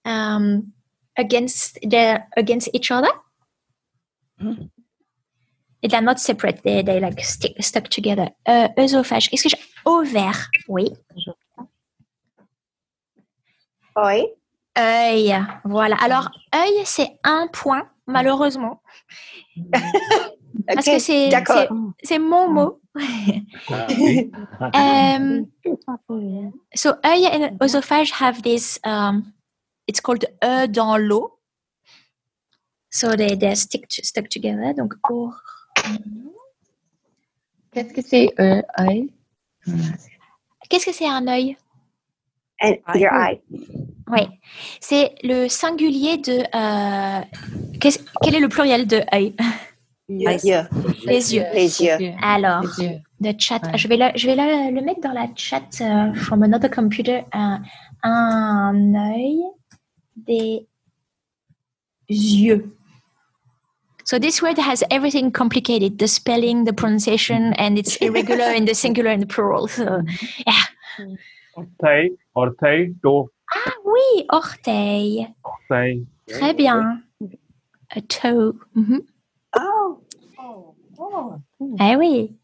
[0.04, 0.72] um,
[1.16, 3.10] against the against each other.
[4.40, 4.66] Hmm.
[5.82, 6.62] They're not separate.
[6.62, 8.30] They they like stick stuck together.
[8.48, 9.30] Euh, œsophage.
[9.30, 10.48] Qu'est-ce que j'ai Ovaire.
[10.68, 10.90] Oui.
[13.96, 14.26] Oui.
[14.78, 15.36] Œil.
[15.64, 15.96] Voilà.
[16.00, 18.82] Alors œil, c'est un point, malheureusement.
[20.66, 21.56] Parce que c'est d'accord.
[22.00, 22.80] c'est- c'est mon mot.
[24.74, 25.46] Um,
[26.74, 28.78] so œil and oesophage have this.
[28.84, 29.32] Um,
[29.86, 31.38] it's called œil dans l'eau.
[32.90, 34.74] So they they're stick stuck together.
[34.74, 35.40] Donc or-
[37.72, 39.10] Qu'est-ce que c'est un œil?
[40.68, 41.56] qu'est-ce que c'est un œil?
[42.62, 43.40] And your eye.
[44.10, 44.28] Oui,
[44.80, 46.42] c'est le singulier de.
[46.54, 47.20] euh,
[47.80, 49.34] qu'est-ce- quel est le pluriel de œil?
[50.08, 50.62] Les yeux.
[51.06, 51.44] Les yeux.
[51.54, 52.12] Les yeux.
[52.22, 52.62] Alors,
[53.20, 53.60] le chat.
[53.76, 57.24] Je vais, le, je vais le, le mettre dans la chat euh, from another computer.
[57.32, 57.62] Un,
[58.02, 59.40] un œil,
[60.16, 60.66] des
[62.10, 62.66] yeux.
[64.04, 68.74] So this word has everything complicated: the spelling, the pronunciation, and it's irregular in the
[68.74, 69.68] singular and the plural.
[69.68, 70.02] So,
[70.46, 71.06] yeah.
[71.56, 75.28] Orteil, orteil, toe, Ah oui, orteil.
[75.44, 76.06] orteil.
[76.28, 77.00] Très bien.
[77.90, 78.54] A toe.
[79.56, 80.00] Oh.
[80.38, 80.74] Oh.
[80.98, 81.34] Oh.
[81.80, 82.34] Eh oui.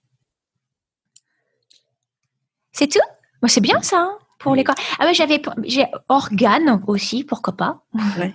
[2.72, 3.00] C'est tout?
[3.40, 4.74] Bon, C'est bien ça, hein, pour les corps.
[4.98, 7.82] Ah oui, j'avais j'ai organe aussi, pourquoi pas.
[7.94, 8.34] All right.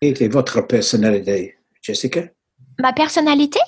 [0.00, 2.22] Quelle est votre personnalité, Jessica?
[2.80, 3.60] Ma personnalité?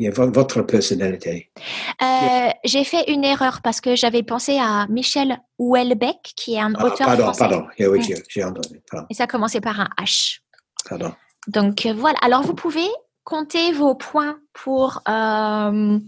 [0.00, 1.50] Yeah, votre personnalité.
[2.02, 6.72] Euh, J'ai fait une erreur parce que j'avais pensé à Michel Houellebecq, qui est un
[6.76, 7.38] Ah, auteur pardon, français.
[7.40, 7.66] pardon.
[7.78, 8.14] Yeah, oui, Mm.
[8.28, 8.80] j'ai- entendu.
[8.90, 9.06] Pardon.
[9.10, 10.38] Et ça commençait par un H.
[10.88, 11.12] pardon.
[11.48, 12.18] Donc euh, voilà.
[12.22, 12.86] Alors vous pouvez
[13.24, 15.98] compter vos points pour euh,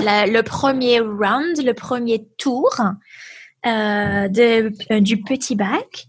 [0.00, 2.70] la- le premier round, le premier tour.
[3.64, 6.06] de, du petit bac.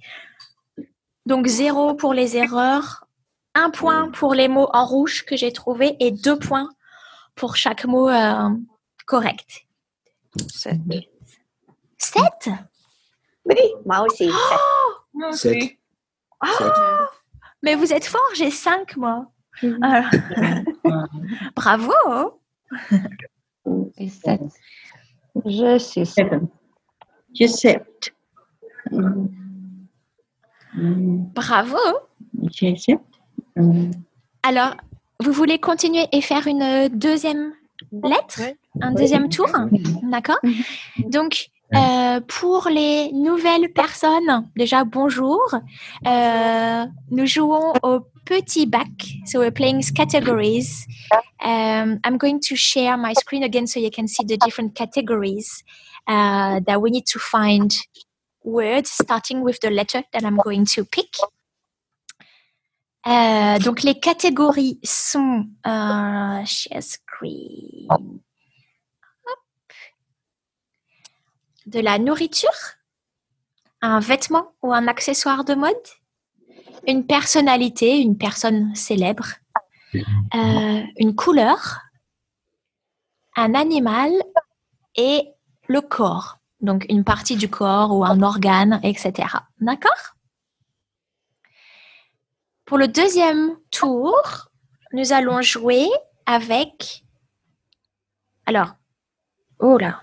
[1.25, 3.05] Donc zéro pour les erreurs,
[3.53, 6.69] un point pour les mots en rouge que j'ai trouvés et deux points
[7.35, 8.49] pour chaque mot euh,
[9.05, 9.65] correct.
[10.49, 10.79] Sept.
[11.97, 12.49] Sept?
[13.45, 14.29] Oui, moi aussi.
[15.33, 15.33] sept.
[15.33, 15.77] Sept.
[16.39, 17.07] Ah
[17.61, 19.27] Mais vous êtes fort, j'ai cinq moi.
[19.81, 20.09] Alors-
[21.55, 22.39] Bravo
[23.97, 24.41] Et sept.
[25.45, 26.05] J'ai six.
[26.05, 26.47] Seven.
[27.33, 28.13] J'ai sept.
[30.73, 31.77] Bravo
[32.51, 32.99] J'ai sept.
[34.43, 34.75] Alors,
[35.19, 37.53] vous voulez continuer et faire une deuxième
[37.91, 38.41] lettre?
[38.81, 39.49] Un deuxième tour?
[40.03, 40.39] D'accord
[40.97, 45.41] Donc, euh, pour les nouvelles personnes, déjà bonjour.
[46.05, 48.89] Euh, nous jouons au petit bac.
[49.25, 50.85] So we're playing categories.
[51.43, 55.63] Um, I'm going to share my screen again so you can see the different categories
[56.07, 57.73] uh, that we need to find
[58.43, 61.15] words starting with the letter that I'm going to pick.
[63.07, 67.87] Euh, donc les catégories sont euh, share screen.
[67.89, 68.01] Hop.
[71.65, 72.49] De la nourriture,
[73.81, 75.75] un vêtement ou un accessoire de mode,
[76.87, 79.27] une personnalité, une personne célèbre,
[79.95, 81.79] euh, une couleur,
[83.35, 84.11] un animal
[84.95, 85.27] et
[85.67, 86.37] le corps.
[86.61, 89.27] Donc une partie du corps ou un organe, etc.
[89.59, 90.15] D'accord?
[92.71, 94.49] Pour le deuxième tour,
[94.93, 95.89] nous allons jouer
[96.25, 97.03] avec...
[98.45, 98.75] Alors,
[99.59, 100.01] oh là,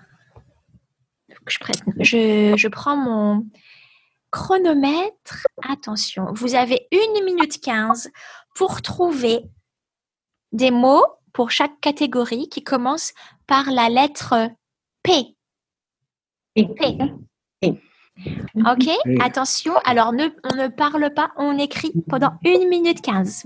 [1.46, 3.46] je, prête- je, je prends mon
[4.30, 5.46] chronomètre.
[5.66, 8.10] Attention, vous avez une minute 15
[8.54, 9.46] pour trouver
[10.52, 13.14] des mots pour chaque catégorie qui commencent
[13.46, 14.34] par la lettre
[15.02, 15.38] P.
[16.54, 16.98] P.
[18.56, 18.88] Ok,
[19.20, 19.74] attention.
[19.84, 23.44] Alors, ne, on ne parle pas, on écrit pendant une minute 15.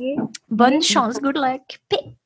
[0.51, 1.81] Bonne chance, good luck.
[1.89, 2.17] P.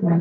[0.00, 0.18] Hmm.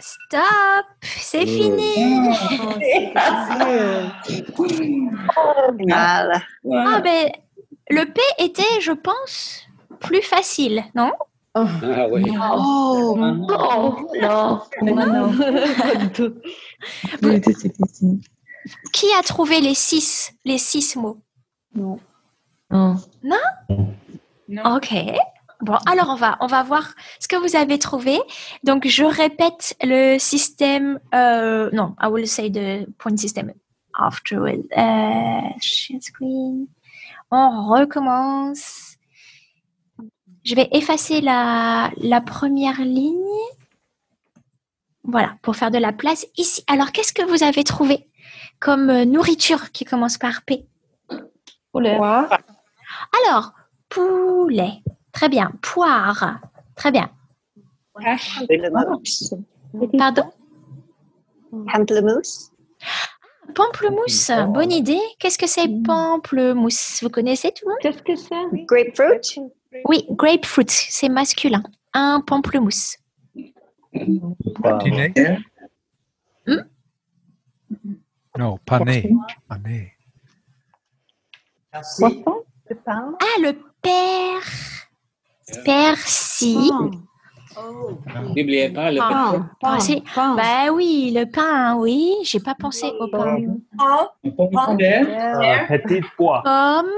[0.00, 1.94] Stop, c'est fini.
[5.86, 6.42] Mal.
[6.72, 7.30] Ah ben,
[7.88, 9.62] le P était, je pense,
[10.00, 11.12] plus facile, non?
[11.54, 11.66] Ah
[12.10, 12.24] oui.
[12.36, 13.46] Oh, non,
[14.82, 15.32] non, non,
[17.22, 17.50] pas du
[18.92, 21.20] Qui a trouvé les six, les six mots?
[21.74, 21.98] Non.
[22.70, 22.94] Non.
[24.48, 24.76] Non?
[24.76, 24.94] Ok.
[25.60, 28.20] Bon, alors on va, on va voir ce que vous avez trouvé.
[28.64, 31.00] Donc, je répète le système.
[31.14, 33.52] euh, non, I will say the point system.
[34.00, 36.66] Euh, share screen.
[37.30, 38.96] On recommence.
[40.44, 43.14] Je vais effacer la, la première ligne.
[45.04, 46.64] Voilà, pour faire de la place ici.
[46.66, 48.08] Alors, qu'est-ce que vous avez trouvé?
[48.64, 50.66] Comme euh, nourriture qui commence par P
[51.70, 51.98] Poulet.
[51.98, 53.52] Alors,
[53.90, 54.82] poulet.
[55.12, 55.52] Très bien.
[55.60, 56.38] Poire.
[56.74, 57.10] Très bien.
[57.92, 59.34] Pamplemousse.
[59.98, 60.30] Pardon?
[61.50, 62.50] Pamplemousse.
[63.54, 64.30] Pamplemousse.
[64.48, 65.00] Bonne idée.
[65.18, 67.00] Qu'est-ce que c'est pamplemousse?
[67.02, 67.78] Vous connaissez tout le monde?
[67.82, 68.64] Qu'est-ce que c'est?
[68.66, 69.50] Grapefruit.
[69.84, 70.66] Oui, grapefruit.
[70.68, 71.62] C'est masculin.
[71.92, 72.96] Un pamplemousse.
[78.36, 79.10] Non, pané.
[79.48, 79.92] Pané.
[81.72, 81.80] Ah,
[83.40, 84.42] le père.
[85.64, 86.70] Persil.
[88.26, 89.50] N'oubliez pas le Pain.
[89.60, 89.78] Pain.
[89.78, 90.34] C'est- Pain.
[90.34, 92.16] Bah oui, le pain, oui.
[92.24, 93.36] J'ai pas pensé au pain.
[95.06, 96.42] Euh, Petit pois.
[96.42, 96.90] Pomme.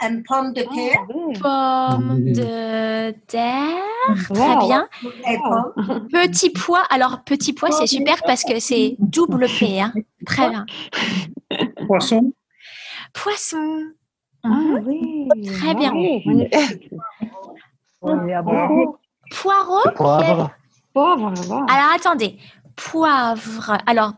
[0.00, 1.06] And pomme de terre.
[1.40, 3.76] Pomme de terre.
[4.32, 4.66] Très Wow.
[4.66, 4.88] bien.
[5.02, 6.08] Pomme.
[6.12, 6.82] Petit pois.
[6.90, 9.80] Alors, petit pois, c'est super parce que c'est double P.
[9.80, 9.92] hein.
[10.26, 10.66] Très bien.
[11.86, 12.32] Poisson.
[13.12, 13.92] Poisson.
[14.44, 15.28] Mhm.
[15.58, 15.92] Très bien.
[19.30, 19.80] Poireau.
[19.94, 20.50] Poivre.
[20.94, 22.38] Alors, attendez.
[22.76, 23.78] Poivre.
[23.86, 24.12] Alors,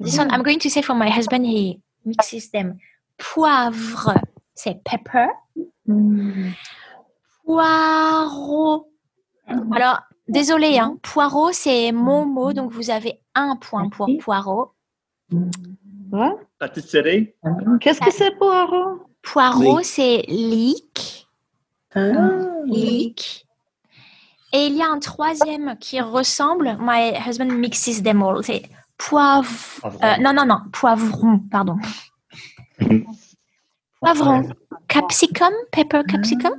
[0.00, 2.78] this one, I'm going to say for my husband, he mixes them.
[3.18, 4.14] Poivre,
[4.54, 5.28] c'est pepper.
[7.44, 8.88] Poireau.
[9.72, 14.72] Alors, désolé, hein, poireau, c'est mon mot, donc vous avez un point pour poireau.
[16.58, 17.34] Pâtisserie.
[17.80, 19.00] Qu'est-ce que c'est poireau?
[19.22, 21.26] Poireau, c'est leek.
[22.66, 23.46] Leek.
[24.52, 26.76] Et il y a un troisième qui ressemble.
[26.80, 28.42] My husband mixes them all.
[28.42, 28.62] C'est
[28.98, 29.48] poivre.
[29.84, 30.58] euh, non, non, non.
[30.72, 31.76] Poivron, pardon.
[34.00, 34.48] Poivron.
[34.88, 36.52] Capsicum, pepper capsicum?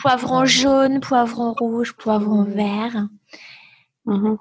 [0.00, 3.06] Poivron jaune, poivron rouge, poivron vert.
[4.08, 4.36] Euh,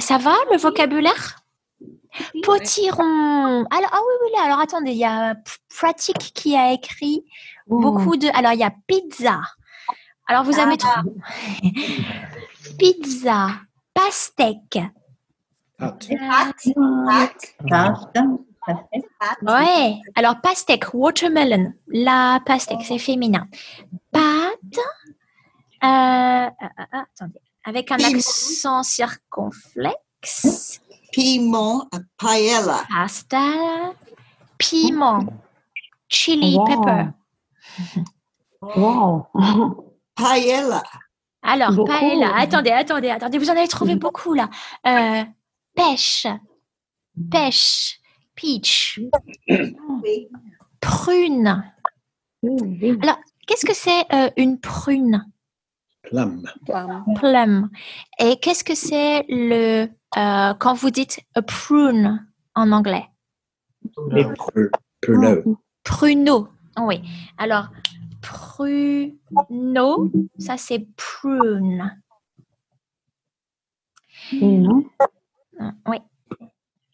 [0.00, 1.40] ça va le vocabulaire?
[2.42, 3.64] Potiron.
[3.70, 5.34] Alors, ah oui, oui, là, alors attendez, il y a
[5.68, 7.24] Pratique qui a écrit
[7.66, 8.28] beaucoup de.
[8.36, 9.40] Alors, il y a pizza.
[10.26, 11.02] Alors, vous avez trois.
[12.78, 13.48] pizza,
[13.94, 14.78] pastèque.
[19.42, 19.96] Ouais.
[20.14, 21.72] Alors, pastèque, watermelon.
[21.88, 23.46] La pastèque, c'est féminin.
[24.12, 24.78] Pâte.
[25.82, 27.40] euh, euh, euh, attendez.
[27.64, 30.80] Avec un accent circonflexe.
[31.12, 32.84] Piment, paella.
[32.88, 33.92] Pasta.
[34.58, 35.24] Piment.
[36.08, 36.64] Chili Wow.
[36.66, 37.04] pepper.
[38.62, 39.26] Wow.
[40.14, 40.82] Paella.
[41.42, 41.88] Alors, Beaucoup.
[41.90, 42.34] paella.
[42.36, 43.38] Attendez, attendez, attendez.
[43.38, 44.50] Vous en avez trouvé beaucoup là.
[44.86, 45.24] Euh,
[45.74, 46.26] pêche.
[47.30, 47.99] Pêche.
[48.40, 48.98] Peach.
[50.80, 51.62] Prune.
[53.02, 55.26] Alors, qu'est-ce que c'est euh, une prune?
[56.02, 56.48] Plum.
[57.16, 57.68] Plum.
[58.18, 63.04] Et qu'est-ce que c'est le euh, quand vous dites a prune en anglais?
[63.94, 64.70] Pru-
[65.02, 65.60] Pruneau.
[65.84, 66.48] Pruneau.
[66.78, 67.02] Oui.
[67.36, 67.68] Alors,
[68.22, 71.94] pruneau, ça c'est prune.
[74.32, 74.84] Non.
[75.58, 75.98] Ah, Oui.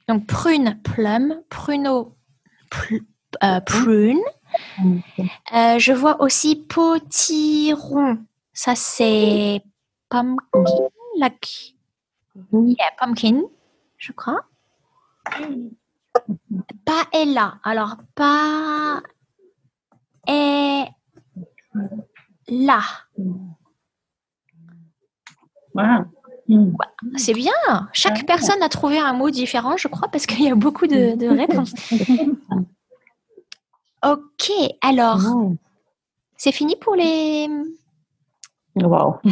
[0.08, 2.16] Donc, prune, plum, pruneau,
[2.70, 3.02] pl-
[3.42, 4.20] euh, prune.
[5.52, 8.18] Euh, je vois aussi potiron.
[8.52, 9.62] Ça, c'est
[10.08, 10.64] pumpkin.
[11.18, 11.74] Like,
[12.52, 13.42] yeah, pumpkin,
[13.98, 14.44] je crois.
[16.84, 17.58] Paella.
[17.64, 19.02] Alors, pas
[20.28, 20.84] et
[22.48, 22.80] là.
[27.16, 27.52] C'est bien.
[27.92, 31.14] Chaque personne a trouvé un mot différent, je crois, parce qu'il y a beaucoup de,
[31.16, 31.74] de réponses.
[34.04, 35.20] Ok, alors,
[36.37, 37.48] c'est fini pour les...
[38.76, 39.16] Wow.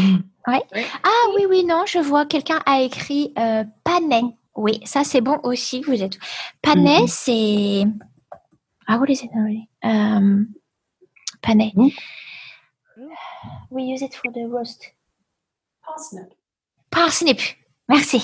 [0.46, 0.60] Ouais.
[1.02, 4.20] Ah oui, oui, non, je vois, quelqu'un a écrit euh, panais.
[4.54, 6.18] Oui, ça c'est bon aussi, vous êtes...
[6.60, 7.06] Panais, Mhm.
[7.06, 7.84] c'est...
[8.86, 9.30] Ah, what is it?
[9.82, 10.48] Um,
[11.40, 11.72] panais.
[13.70, 14.92] We use it for the roast?
[15.82, 16.28] Parsnip.
[16.94, 17.40] Parsnip.
[17.88, 18.22] Merci.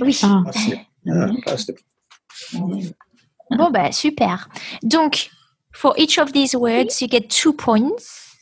[0.00, 0.18] Oui.
[0.22, 1.78] Ah, parsnip.
[3.50, 4.48] Bon, bah, super.
[4.82, 5.30] Donc,
[5.72, 8.36] for each of these words, you get two points.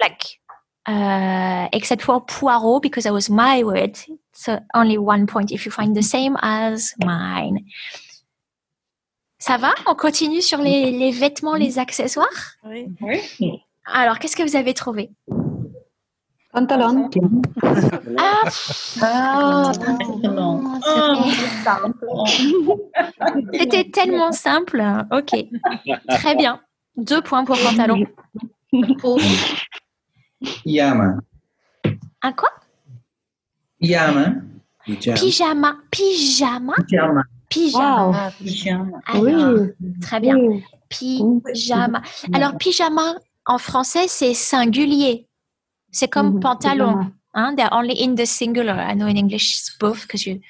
[0.00, 0.38] Like,
[0.86, 3.98] uh, except for poireau, because that was my word.
[4.32, 7.64] So, only one point if you find the same as mine.
[9.38, 9.74] Ça va?
[9.86, 12.56] On continue sur les, les vêtements, les accessoires?
[12.64, 12.86] Oui.
[13.86, 15.10] Alors, qu'est-ce que vous avez trouvé?
[16.54, 17.10] Pantalon.
[18.16, 18.42] Ah,
[19.02, 19.72] Ah,
[23.52, 24.84] C'était tellement simple.
[25.10, 25.30] Ok.
[26.10, 26.60] Très bien.
[26.96, 28.04] Deux points pour pantalon.
[30.62, 31.16] Pyjama.
[32.22, 32.50] Un quoi?
[33.80, 34.34] Pyjama.
[34.84, 35.76] Pyjama.
[35.90, 36.74] Pyjama.
[36.86, 37.22] Pyjama.
[37.48, 38.30] Pyjama.
[38.38, 38.98] Pyjama.
[39.06, 39.66] Alors,
[40.00, 40.36] très bien.
[40.88, 42.02] Pyjama.
[42.32, 45.26] Alors, pyjama en français, c'est singulier.
[45.94, 47.12] C'est comme pantalon.
[47.34, 47.54] Hein?
[47.56, 48.74] They're only in the singular.
[48.74, 50.40] I know in English it's both because you.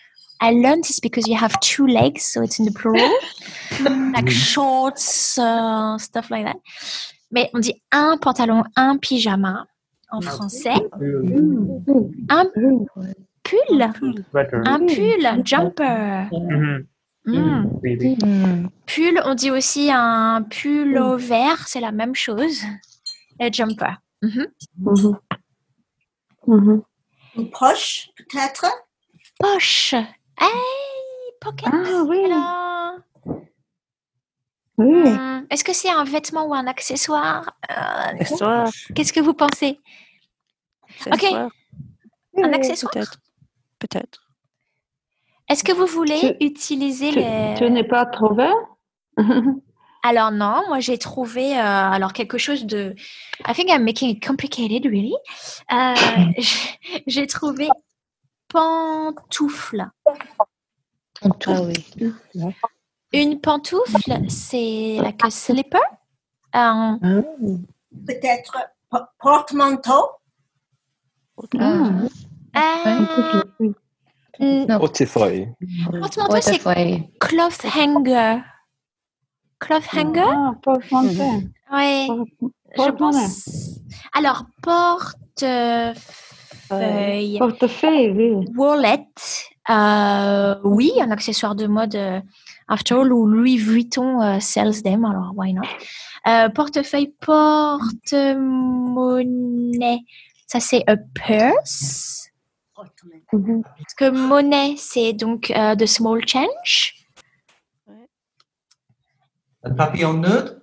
[0.41, 3.09] I learned this because you have two legs, so it's in the plural,
[4.13, 6.57] like shorts, uh, stuff like that.
[7.31, 9.67] Mais on dit un pantalon, un pyjama
[10.11, 10.75] en français.
[12.31, 12.47] Un
[13.45, 13.83] pull,
[14.67, 16.29] un pull, jumper.
[17.27, 18.69] Mm.
[18.87, 22.61] Pull, on dit aussi un pull au vert, c'est la même chose.
[23.41, 23.95] Et jumper.
[26.47, 26.83] Mhm.
[27.37, 28.67] Une poche, peut-être?
[29.39, 29.95] Poche.
[29.95, 30.51] Hey,
[31.41, 31.69] pocket.
[31.73, 32.25] Ah oui.
[32.25, 32.99] Alors,
[34.79, 35.11] Oui.
[35.11, 37.57] hmm, Est-ce que c'est un vêtement ou un accessoire?
[37.71, 37.75] Euh,
[38.21, 38.69] Accessoire.
[38.95, 39.81] Qu'est-ce que vous pensez?
[41.07, 41.25] Ok.
[42.43, 42.93] Un accessoire?
[42.93, 43.19] Peut-être.
[43.79, 44.21] Peut-être.
[45.49, 47.55] Est-ce que vous voulez utiliser Tu, les...
[47.59, 48.49] tu n'es pas trouvé
[50.07, 52.95] Alors non, moi j'ai trouvé euh, alors quelque chose de.
[53.49, 55.15] I think I'm making it complicated, really.
[55.73, 55.95] Euh,
[57.07, 57.69] j'ai- trouvé
[58.49, 59.87] pantoufle.
[61.47, 62.13] Ah oui.
[63.15, 65.79] Une pantoufle, c'est like a slipper.
[66.55, 67.23] Euh,
[68.07, 68.59] Peut-être
[68.91, 70.11] po- porte-manteau.
[71.55, 73.43] euh,
[74.39, 75.49] mm, Portefeuille.
[76.01, 76.59] porte-manteau, c'est
[77.21, 78.43] cloth hanger.
[79.59, 81.43] Cloth hanger Ah, porte-manteau.
[81.73, 82.09] Oui.
[82.77, 83.49] Je pense.
[84.13, 85.95] Alors, portefeuille.
[87.39, 88.45] Portefeuille, oui.
[88.57, 89.07] Wallet.
[89.71, 91.95] euh, oui, un accessoire de mode.
[91.95, 92.21] euh,
[92.69, 95.63] after all, où Louis Vuitton euh, sells them, alors why not?
[96.27, 100.01] Euh, portefeuille, porte-monnaie.
[100.47, 102.29] Ça, c'est a purse.
[102.77, 106.95] Parce que monnaie, c'est donc the small change.
[109.65, 110.57] Un papillon neutre?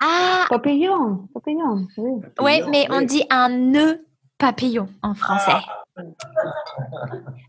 [0.00, 2.22] Ah, Papillon, papillon, oui.
[2.40, 4.04] ouais, mais on dit un nœud
[4.38, 5.60] papillon en français.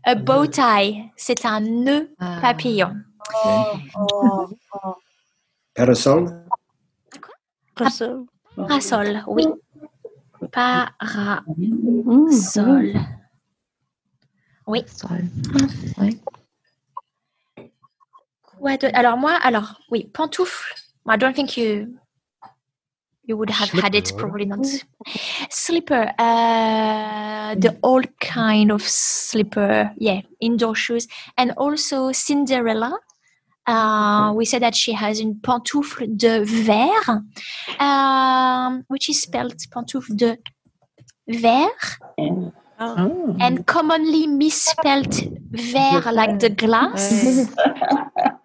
[0.04, 2.10] A bow tie, c'est un nœud
[2.40, 2.94] papillon.
[5.74, 6.44] Parasol?
[7.74, 8.24] Parasol.
[8.56, 9.46] Parasol, oui.
[10.52, 10.94] Parasol.
[14.66, 14.84] Oui.
[18.64, 20.74] Quoi d'autre Alors moi, alors oui, pantoufle.
[21.06, 21.98] I don't think you
[23.26, 24.64] you would have had it, probably not.
[25.50, 31.06] Slipper, uh, the old kind of slipper, yeah, indoor shoes,
[31.36, 32.98] and also Cinderella.
[33.66, 37.20] Uh, we said that she has une pantoufle de verre,
[37.78, 40.38] um, which is spelled pantoufle de
[41.28, 41.98] verre,
[42.78, 45.14] and commonly misspelled
[45.50, 47.48] ver like the glass.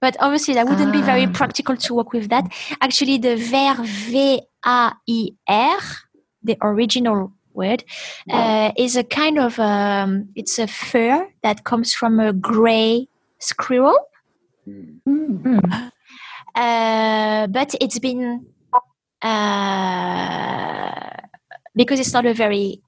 [0.02, 2.46] But obviously, that wouldn't be very practical to work with that.
[2.80, 5.80] Actually, the ver, V-A-I-R,
[6.42, 7.84] the original word,
[8.30, 13.10] uh, is a kind of um, it's a fur that comes from a gray
[13.40, 13.98] squirrel.
[16.56, 18.46] Uh, but it's been
[19.22, 21.10] uh,
[21.76, 22.82] because it's not a very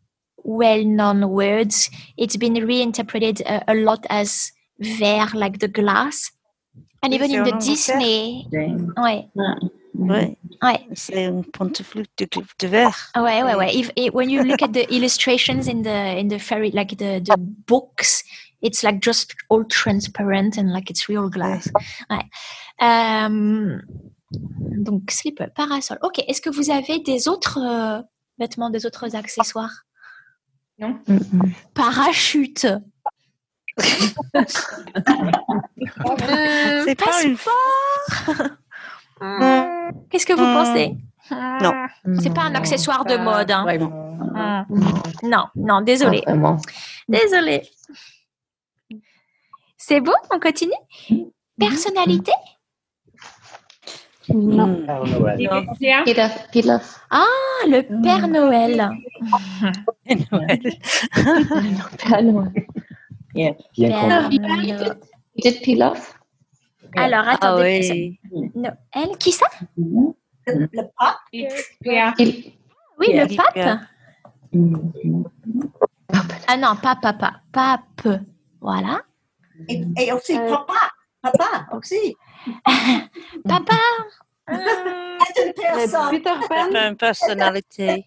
[0.58, 1.74] well-known word.
[2.18, 6.32] It's been reinterpreted a, a lot as verre, like the glass,
[7.04, 7.60] and Oui, even c'est in the.
[7.60, 8.48] Disney.
[8.98, 9.30] Ouais.
[9.94, 10.38] Ouais.
[10.62, 10.88] Ouais.
[10.94, 12.28] C'est une pantoufle de,
[12.60, 13.12] de verre.
[13.16, 13.76] Ouais, ouais, ouais.
[13.76, 17.20] If, it, when you look at the illustrations in the in the fairy, like the
[17.20, 17.36] the
[17.68, 18.24] books,
[18.62, 21.70] it's like just all transparent and like it's real glass.
[22.10, 22.24] Ouais.
[22.82, 23.80] Euh,
[24.32, 25.98] donc slip, parasol.
[26.04, 26.24] Ok.
[26.28, 28.02] Est-ce que vous avez des autres euh,
[28.40, 29.84] vêtements, des autres accessoires?
[30.82, 31.00] Non?
[31.74, 32.66] Parachute.
[32.66, 32.80] Euh,
[36.86, 37.38] C'est pas une-
[40.10, 40.98] Qu'est-ce que vous pensez?
[41.32, 41.72] Non.
[42.22, 43.52] C'est pas un accessoire de Pas mode.
[43.52, 43.62] Hein.
[43.64, 44.66] vraiment.
[44.70, 44.84] Hmm.
[45.24, 46.22] Non, non, désolé.
[47.08, 47.62] Désolé.
[49.78, 50.74] C'est bon, on continue?
[51.60, 52.32] Personnalité?
[54.34, 54.68] Non.
[54.68, 55.66] Non.
[57.10, 57.24] Ah,
[57.68, 58.90] le Père Noël.
[60.06, 60.62] Père Noël.
[63.34, 63.54] Bien
[63.90, 64.30] Père.
[64.30, 64.98] Noël.
[65.36, 66.18] It pilaf?
[66.96, 68.18] Alors, Ah attendez.
[68.32, 68.52] oui.
[68.56, 69.46] Noël, qui ça?
[69.78, 70.14] Le,
[70.74, 71.18] le pape?
[71.82, 72.14] Pierre.
[73.00, 73.46] Oui, le Pierre.
[73.54, 73.80] pape.
[76.48, 78.08] Ah non, pas papa, pape.
[78.60, 79.02] Voilà.
[79.70, 80.92] Et, et aussi papa.
[81.22, 82.16] Papa aussi.
[83.48, 83.76] Papa.
[85.34, 86.10] C'est une personne.
[86.12, 86.96] Peter Pan?
[86.96, 88.06] Personnalité.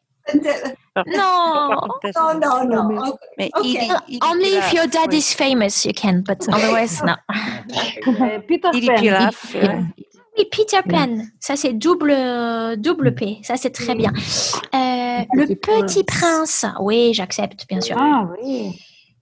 [1.07, 1.71] Non.
[2.17, 3.09] Non, non, non.
[3.09, 3.19] Ok.
[3.39, 3.65] Mais Ok.
[3.65, 3.79] il,
[4.09, 5.19] il Only if your dad oui.
[5.19, 7.13] is famous, you can, but otherwise, no.
[8.07, 8.95] Euh, Peter Pan.
[9.01, 9.55] pilaf.
[9.55, 9.81] ouais.
[10.37, 12.13] Oui, Peter Pan, ça c'est double,
[12.79, 14.13] double P, ça c'est très bien.
[14.75, 17.97] Euh, le Petit Prince, oui, j'accepte, bien sûr.
[17.99, 18.73] Ah oui.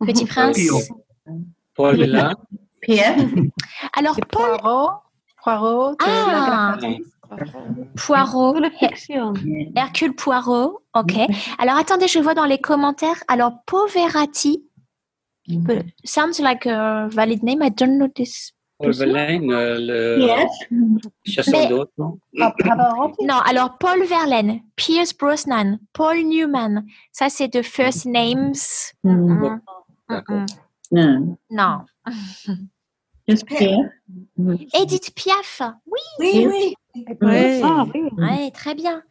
[0.06, 0.58] Petit Prince.
[1.74, 2.34] Paul Villa.
[2.82, 3.16] Pierre?
[3.96, 4.58] Alors, Paul.
[4.60, 4.90] Poirot.
[5.42, 5.90] Poirot.
[5.92, 6.76] de Ah,
[7.96, 8.56] Poirot.
[9.74, 11.14] Hercule Poirot, ok.
[11.58, 13.22] Alors attendez, je vois dans les commentaires.
[13.26, 14.62] Alors Poverati,
[15.48, 17.62] but sounds like a valid name.
[17.62, 18.52] I don't know this.
[18.78, 20.50] Paul Verlaine, euh, le Yes.
[21.24, 22.18] chasseur Mais- d'autres, non?
[23.22, 26.84] Non, alors Paul Verlaine, Pierce Brosnan, Paul Newman.
[27.12, 28.54] Ça c'est the first names.
[29.04, 29.60] Mm, mm,
[30.08, 30.46] D'accord.
[30.92, 31.36] mm.
[31.50, 31.78] Non.
[33.28, 35.62] Edith Piaf.
[35.86, 36.00] Oui.
[36.18, 36.74] Oui, oui.
[37.20, 37.62] Oui.
[37.62, 38.00] Ah oui.
[38.18, 39.02] Ouais, très bien.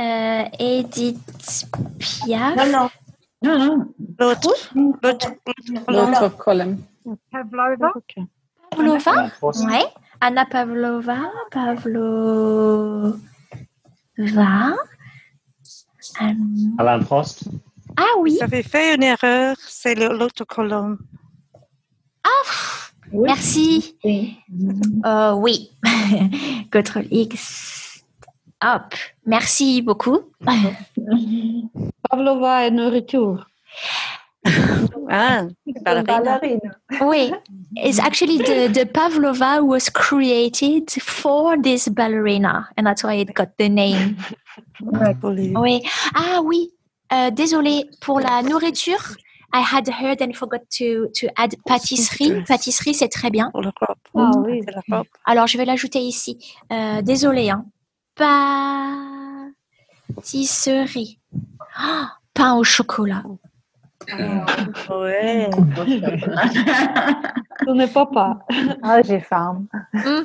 [0.00, 2.56] Euh, Edith Piaf.
[2.56, 2.90] Non, non.
[3.42, 3.94] Non, non.
[4.18, 4.70] L'autre.
[5.02, 5.28] L'autre.
[5.88, 6.78] L'autre colonne.
[7.30, 7.92] Pavlova?
[8.70, 9.30] Pavlova?
[9.42, 9.86] Ouais.
[10.20, 11.18] Anna Pavlova.
[11.50, 13.16] Pavlova.
[16.20, 16.34] Euh,
[16.78, 17.44] Alain Prost.
[17.96, 18.38] Ah oui.
[18.40, 20.98] Avez fait une erreur, c'est l'autre colonne.
[23.12, 23.96] Merci.
[24.04, 24.36] Oui.
[25.04, 25.70] Euh, oui.
[26.72, 28.02] Contrôle X.
[28.62, 28.94] Hop.
[29.24, 30.20] Merci beaucoup.
[32.10, 33.46] Pavlova et nourriture.
[35.10, 35.44] Ah,
[35.84, 36.20] ballerina.
[36.20, 36.60] Ballerine.
[37.00, 37.32] Oui.
[37.76, 43.56] It's actually the, the Pavlova was created for this ballerina, and that's why it got
[43.56, 44.18] the name.
[44.82, 45.82] Oui.
[46.14, 46.70] Ah oui.
[47.10, 49.16] Euh, désolé pour la nourriture.
[49.52, 52.44] I had heard and forgot to, to add pâtisserie.
[52.44, 53.50] Pâtisserie, c'est très bien.
[53.50, 53.96] Pour le robe.
[54.14, 54.60] Ah oui.
[55.24, 56.38] Alors, je vais l'ajouter ici.
[56.70, 57.48] Euh, désolé.
[57.48, 57.64] Hein.
[60.16, 61.18] Pâtisserie.
[61.76, 63.22] Ah, pain au chocolat.
[64.90, 65.48] Ouais.
[67.64, 68.38] Ce n'est pas pas.
[68.82, 69.64] Ah, j'ai faim.
[69.92, 70.24] Hmm.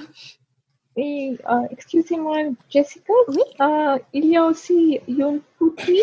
[0.96, 2.38] Et, euh, excusez-moi,
[2.70, 3.14] Jessica.
[3.30, 3.40] Oui.
[3.62, 5.96] Euh, il y a aussi une poutine.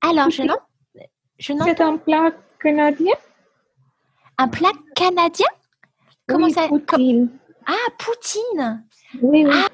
[0.00, 0.62] Alors, je n'entends
[1.66, 2.30] C'est un plat
[2.62, 3.14] canadien?
[4.38, 5.46] un plat canadien?
[6.28, 7.28] Comment oui, ça Poutine.
[7.66, 8.84] Ah, poutine.
[9.20, 9.52] Oui, oui.
[9.54, 9.66] Ah,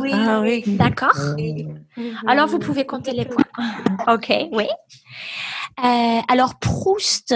[0.00, 0.10] oui.
[0.12, 0.62] Ah oui.
[0.76, 1.16] D'accord.
[2.26, 3.44] Alors, vous pouvez compter les points.
[4.14, 4.68] Ok, oui.
[5.84, 7.34] Euh, alors, Proust,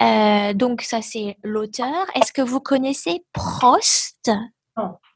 [0.00, 2.06] euh, donc ça c'est l'auteur.
[2.14, 4.30] Est-ce que vous connaissez Prost?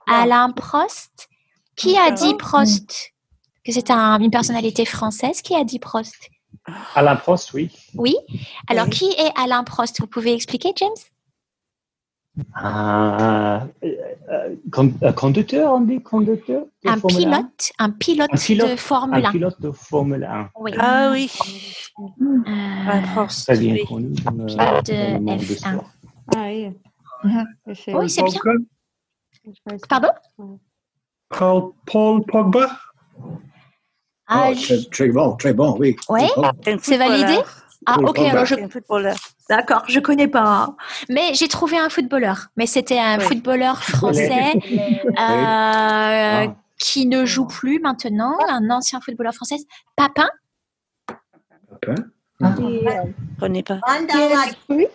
[0.06, 1.28] Alain Prost?
[1.76, 3.12] Qui a dit Prost?
[3.64, 6.28] Que c'est un- une personnalité française qui a dit Prost?
[6.94, 7.70] Alain Prost, oui.
[7.94, 8.16] Oui.
[8.68, 10.00] Alors, qui est Alain Prost?
[10.00, 10.90] Vous pouvez expliquer, James?
[12.54, 17.30] Un euh, con- un conducteur, on dit conducteur de Un Formule 1?
[17.30, 19.28] pilote, un pilote, Un pilote, de Formule 1.
[19.28, 20.50] Un pilote de Formule 1.
[20.60, 20.72] Oui.
[20.78, 21.30] Ah oui.
[21.98, 22.04] Euh,
[22.46, 23.84] Un Prost, Très bien oui.
[23.86, 25.56] connu Pilote de dans le monde du F1.
[25.72, 25.90] sport.
[26.36, 26.72] Ah oui.
[27.74, 28.40] C'est- Oui, c'est bien.
[29.88, 30.10] Pardon?
[31.30, 32.68] Paul Pogba?
[34.28, 35.96] Ah, Oh, très, très bon, très bon, oui.
[36.08, 36.28] Ouais.
[36.36, 36.44] Oh,
[36.82, 37.38] C'est validé?
[37.86, 38.56] Ah, Oui, ok, alors je...
[39.48, 40.74] D'accord, je connais pas.
[41.08, 42.48] Mais j'ai trouvé un footballeur.
[42.56, 43.24] Mais c'était un Oui.
[43.26, 46.46] footballeur français euh, Ah.
[46.78, 49.56] qui ne joue plus maintenant, un ancien footballeur français.
[49.94, 50.28] Papin
[52.40, 52.64] Papin.
[52.64, 53.04] Euh,
[53.36, 53.78] Je connais pas.
[54.68, 54.86] Oui,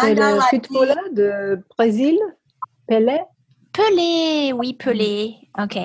[0.00, 2.18] C'est le footballeur de Brésil,
[2.88, 3.20] Pelé?
[3.72, 5.36] Pelé, oui, Pelé.
[5.58, 5.76] Ok.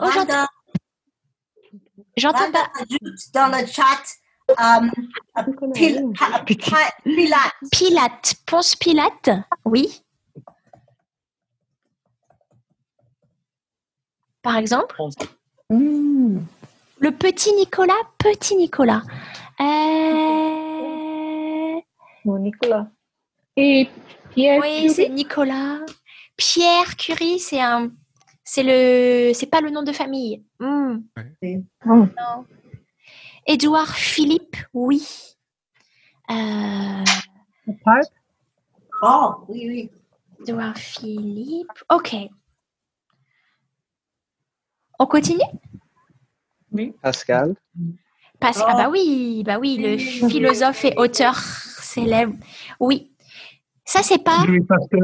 [0.00, 0.08] Oh,
[2.16, 2.70] j'entends- pas.
[3.34, 4.02] dans le chat
[4.58, 4.90] um,
[5.74, 7.52] pil, pa- pa- Pilate.
[7.72, 8.34] Pilate.
[8.46, 9.30] Ponce Pilate?
[9.64, 10.02] Oui.
[14.42, 14.96] Par exemple?
[15.70, 19.02] Le petit Nicolas Petit Nicolas.
[19.60, 19.64] Euh...
[22.24, 22.86] Mon Nicolas.
[23.56, 23.88] Et
[24.30, 25.80] Pierre Oui, c'est Nicolas.
[26.36, 27.90] Pierre Curie, c'est un,
[28.44, 30.44] c'est le, c'est pas le nom de famille.
[30.60, 31.02] Non.
[33.46, 35.06] Édouard Philippe, oui.
[36.30, 37.04] Euh.
[39.02, 39.90] Oh, oui, oui.
[40.40, 41.84] Édouard Philippe.
[41.90, 42.16] Ok.
[44.98, 45.40] On continue?
[47.02, 47.54] Pascal.
[48.38, 52.34] Parce ah bah oui, bah oui, le philosophe et auteur célèbre.
[52.80, 53.12] Oui.
[53.84, 54.44] Ça c'est pas.
[54.46, 55.00] Louis Pasteur.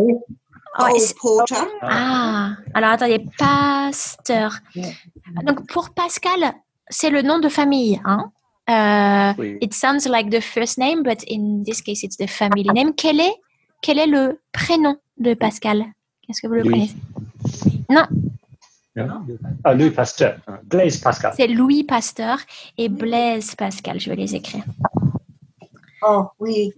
[0.99, 1.55] C'est- Porter.
[1.83, 4.59] Ah, alors attendez, Pasteur.
[5.45, 6.53] Donc pour Pascal,
[6.89, 8.31] c'est le nom de famille, hein?
[8.71, 9.57] Euh, Oui.
[9.63, 12.93] It sounds like the first name, but in this case, it's the family name.
[12.95, 13.35] Quel est,
[13.81, 15.87] quel est le prénom de Pascal?
[16.29, 16.71] Est-ce que vous le Louis.
[16.71, 17.85] connaissez?
[17.91, 18.05] Non,
[19.65, 20.39] Ah, Louis Pasteur.
[20.65, 21.33] Blaise Pascal.
[21.37, 22.39] c'est Louis Pasteur
[22.77, 23.99] et Blaise Pascal.
[24.01, 24.65] Je vais les écrire.
[26.03, 26.73] Oh, oui.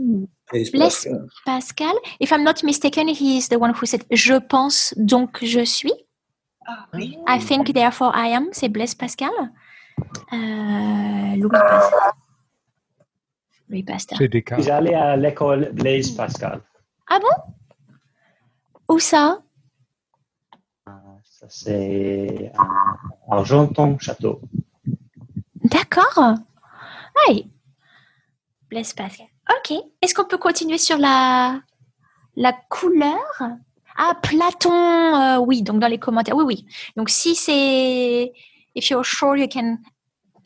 [0.51, 1.27] Blaise Pascal.
[1.45, 1.95] Pascal.
[2.21, 5.93] If I'm not mistaken, he is the one who said Je pense donc je suis.
[7.27, 8.49] I think therefore I am.
[8.53, 9.31] C'est Blaise Pascal.
[10.33, 12.13] Euh, Louis Pasteur.
[13.69, 14.19] Louis Pasteur.
[14.59, 16.61] J'allais à l'école Blaise Pascal.
[17.09, 18.95] Ah bon?
[18.95, 19.43] Où ça?
[21.25, 22.67] Ça, c'est à
[23.31, 24.41] Argenton Château.
[25.65, 26.35] D'accord.
[27.29, 27.51] Oui.
[28.69, 29.27] Blaise Pascal.
[29.57, 29.73] Ok.
[30.01, 31.61] Est-ce qu'on peut continuer sur la,
[32.37, 33.43] la couleur?
[33.97, 34.73] Ah, Platon.
[34.73, 36.37] euh, oui, donc dans les commentaires.
[36.37, 36.67] Oui, oui.
[36.97, 38.33] Donc si c'est.
[38.75, 39.79] If you're sure you can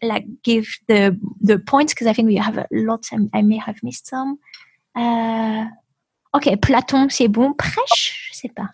[0.03, 3.03] like give the the points because I think we have a lot.
[3.33, 4.37] I may have missed some.
[4.97, 5.65] Euh,
[6.33, 7.53] ok, Platon, c'est bon.
[7.53, 8.71] Prêche, je sais pas.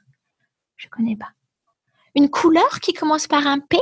[0.77, 1.31] Je connais pas.
[2.15, 3.79] Une couleur qui commence par un P?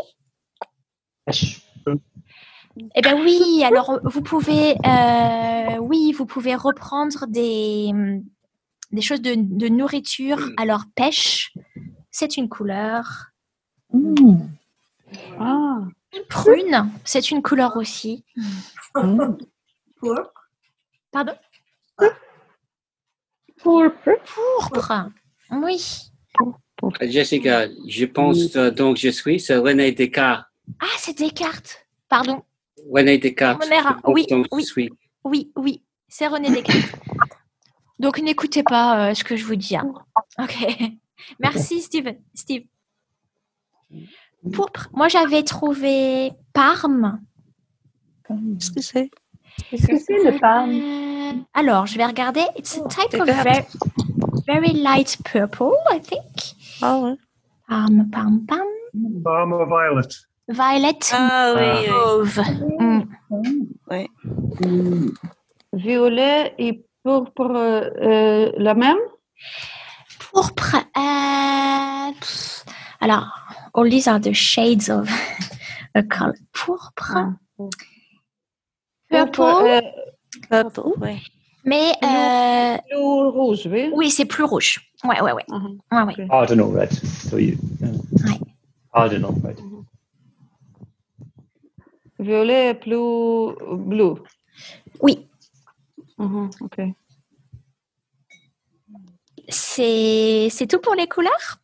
[2.95, 3.63] Eh ben oui.
[3.65, 7.93] Alors vous pouvez, euh, oui, vous pouvez reprendre des
[8.91, 10.51] des choses de, de nourriture.
[10.57, 11.53] Alors pêche,
[12.11, 13.33] c'est une couleur.
[15.39, 15.81] Ah.
[16.29, 18.25] Prune, c'est une couleur aussi.
[18.93, 19.39] Pardon?
[23.59, 24.11] Pourpre.
[24.35, 25.11] Pourpre.
[25.51, 26.11] Oui.
[27.03, 30.47] Jessica, je pense euh, donc je suis, c'est René Descartes.
[30.81, 31.87] Ah, c'est Descartes.
[32.09, 32.43] Pardon.
[32.93, 33.63] René Descartes.
[34.07, 34.91] Oui, oui.
[35.25, 36.95] Oui, oui, c'est René Descartes.
[37.99, 39.77] Donc n'écoutez pas euh, ce que je vous dis.
[39.77, 39.93] hein.
[40.39, 40.57] Ok.
[41.41, 42.17] Merci Steven.
[42.35, 42.65] Steve.
[44.53, 44.89] Pourpre.
[44.93, 47.21] Moi j'avais trouvé Parme.
[48.27, 49.11] Qu'est-ce que c'est?
[49.71, 50.71] Qu'est-ce que c'est le parme?
[50.71, 52.43] Euh, alors, je vais regarder.
[52.57, 53.77] It's a type of Descartes.
[54.47, 56.55] very, very light purple, I think.
[56.83, 57.17] Ah ouais.
[57.67, 58.69] Parme, parme, parme.
[58.95, 60.09] Balm or violet.
[60.49, 61.89] Violet Ah oui, oui.
[61.91, 62.41] mauve.
[62.81, 63.03] Mm.
[63.91, 65.11] Oui.
[65.73, 68.97] Violet et pourpre, euh, la même?
[70.19, 70.77] Pourpre.
[70.97, 72.11] euh,
[73.01, 73.27] alors,
[73.75, 75.09] all these are the shades of
[75.95, 76.35] a color.
[76.53, 77.35] Pourpre.
[79.11, 79.43] Purple.
[79.43, 79.81] euh,
[80.51, 81.23] Purple, oui.
[81.65, 83.91] Mais euh, Bleu rouge, oui.
[83.95, 84.81] oui, c'est plus rouge.
[85.05, 85.45] Ouais, ouais, ouais.
[85.49, 85.79] Mhm.
[85.93, 86.29] ouais, ouais.
[86.29, 86.93] Cardinal red.
[86.93, 87.89] So you, yeah.
[88.27, 88.39] Ouais.
[88.95, 89.59] Cardinal red.
[92.19, 94.15] Violet plus bleu.
[95.01, 95.29] Oui,
[96.19, 96.81] Mhm, ok.
[99.49, 101.59] c'est c'est tout pour les couleurs?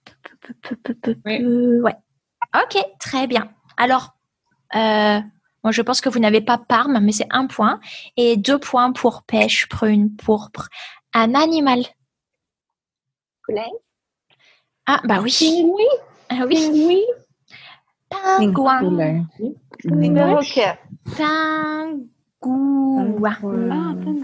[1.26, 1.94] Euh, Ouais.
[2.54, 3.50] Ok, très bien.
[3.76, 4.14] Alors,
[4.76, 5.20] euh,
[5.64, 7.80] moi je pense que vous n'avez pas Parme, mais c'est un point.
[8.16, 10.68] Et deux points pour pêche, prune, pourpre.
[11.14, 11.82] Un animal.
[13.42, 13.66] Poulet.
[14.86, 15.64] Ah, bah oui.
[16.28, 17.02] Ah oui.
[18.10, 19.22] Pingouin.
[20.14, 20.78] Perroquet.
[22.40, 23.42] Pingouin.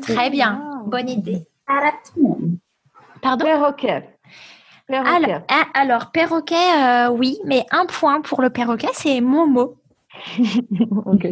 [0.03, 0.83] Très bien.
[0.87, 1.47] Bonne idée.
[3.23, 3.45] Pardon?
[3.45, 4.17] Perroquet.
[4.87, 5.25] Perroquet.
[5.25, 9.77] alors, ah, alors, perroquet, euh, oui, mais un point pour le perroquet, c'est mon mot.
[11.07, 11.29] ok.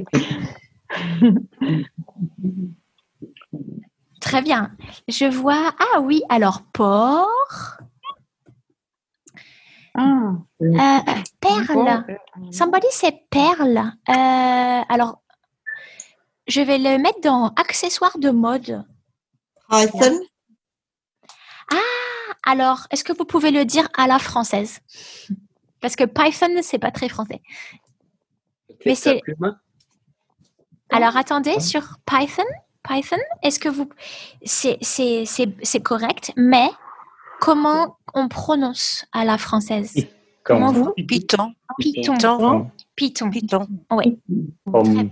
[4.20, 4.70] Très bien.
[5.08, 5.72] Je vois.
[5.78, 7.78] Ah oui, alors porc.
[10.00, 10.32] Ah.
[10.62, 12.04] Euh, perle.
[12.52, 13.78] Somebody say perle.
[14.08, 15.20] Euh, alors,
[16.46, 18.84] je vais le mettre dans accessoires de mode.
[19.70, 20.20] Python.
[21.72, 24.80] Ah, alors, est-ce que vous pouvez le dire à la française?
[25.80, 27.42] Parce que Python, c'est pas très français.
[28.86, 29.20] Mais c'est.
[30.90, 32.44] Alors, attendez, sur Python,
[32.82, 33.88] Python, est-ce que vous.
[34.44, 36.70] C'est c'est- c'est- c'est correct, mais
[37.40, 39.94] comment on prononce à la française
[40.44, 41.52] Comment vous Python.
[41.78, 42.14] Python.
[42.16, 42.70] Python.
[42.96, 43.30] Python.
[43.30, 43.68] Python.
[43.90, 44.18] Oui.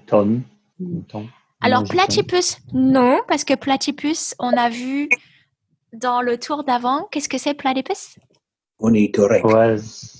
[0.00, 1.28] Ton.
[1.60, 5.08] Alors, platypus, non, parce que platypus, on a vu
[5.92, 7.06] dans le tour d'avant.
[7.10, 8.18] Qu'est-ce que c'est, platypus?
[8.78, 9.44] Ornithorynque.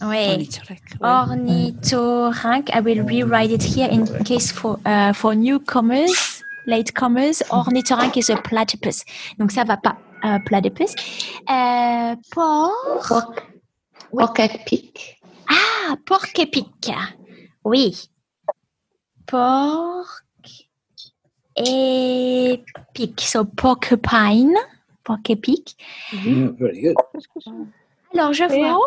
[0.03, 0.49] Oui.
[1.01, 2.71] Ornithorynque.
[2.75, 7.43] I will rewrite it here in case for, uh, for newcomers, latecomers.
[7.51, 9.05] Ornithorynque is a platypus.
[9.39, 9.97] Donc, ça va pas.
[10.27, 10.95] Euh, platypus.
[11.49, 13.43] Euh, porc.
[14.11, 15.21] Porc-épic.
[15.49, 16.91] Ah, porc-épic.
[17.65, 18.11] Oui.
[19.27, 20.23] Porc
[21.57, 23.21] épic.
[23.21, 24.57] So, porcupine.
[25.05, 25.77] Porc-épic.
[26.13, 26.97] Mm, very good.
[28.13, 28.81] Alors, je vois.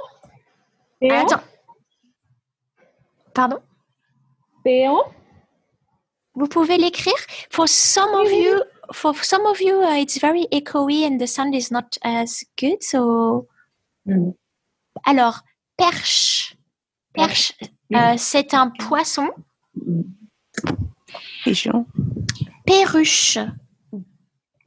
[1.10, 1.42] Attends.
[3.34, 3.60] Pardon?
[4.64, 5.04] Péon.
[6.36, 7.14] Vous pouvez l'écrire.
[7.50, 8.62] For some of you,
[8.94, 12.84] for some of you, uh, it's very echoey and the sound is not as good.
[12.84, 13.48] So,
[15.06, 15.42] alors
[15.78, 16.56] perche,
[17.14, 17.54] perche,
[17.94, 19.30] euh, c'est un poisson.
[21.44, 21.86] Pigeon.
[22.66, 23.38] Perruche,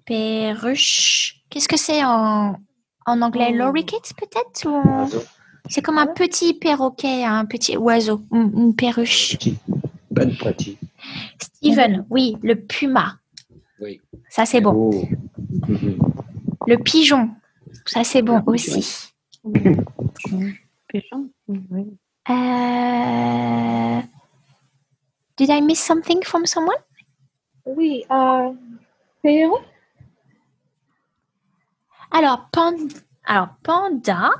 [0.06, 1.42] perruche.
[1.50, 2.56] Qu'est-ce que c'est en
[3.06, 3.52] en anglais?
[3.52, 4.66] Lorikeet peut-être?
[4.66, 5.08] Ou
[5.68, 9.38] C'est comme un petit perroquet, un petit oiseau, une, perruche.
[10.14, 10.78] Petit.
[11.40, 13.18] Steven, oui, le puma.
[13.82, 14.00] Oui.
[14.30, 14.72] Ça c'est bon.
[14.92, 15.04] Oh.
[16.66, 17.30] Le pigeon,
[17.84, 19.10] ça c'est bon aussi.
[20.88, 21.28] Pigeon.
[21.48, 21.98] Oui.
[22.30, 24.00] Euh,
[25.36, 26.76] Did I miss something from someone?
[27.66, 28.52] Oui, euh,
[29.22, 29.54] Péon.
[32.12, 32.76] Alors, pan-
[33.24, 34.30] Alors, panda,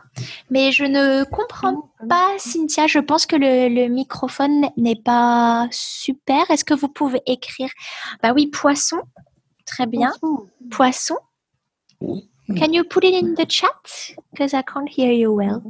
[0.50, 2.86] mais je ne comprends pas, Cynthia.
[2.86, 6.50] Je pense que le, le microphone n'est pas super.
[6.50, 7.70] Est-ce que vous pouvez écrire?
[8.22, 8.98] Bah oui, poisson.
[9.72, 10.12] Très bien.
[10.70, 11.16] Poisson.
[12.00, 14.14] Can you put it in the chat?
[14.30, 15.62] Because I can't hear you well.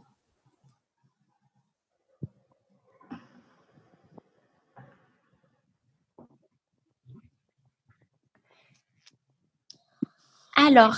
[10.56, 10.96] Alors,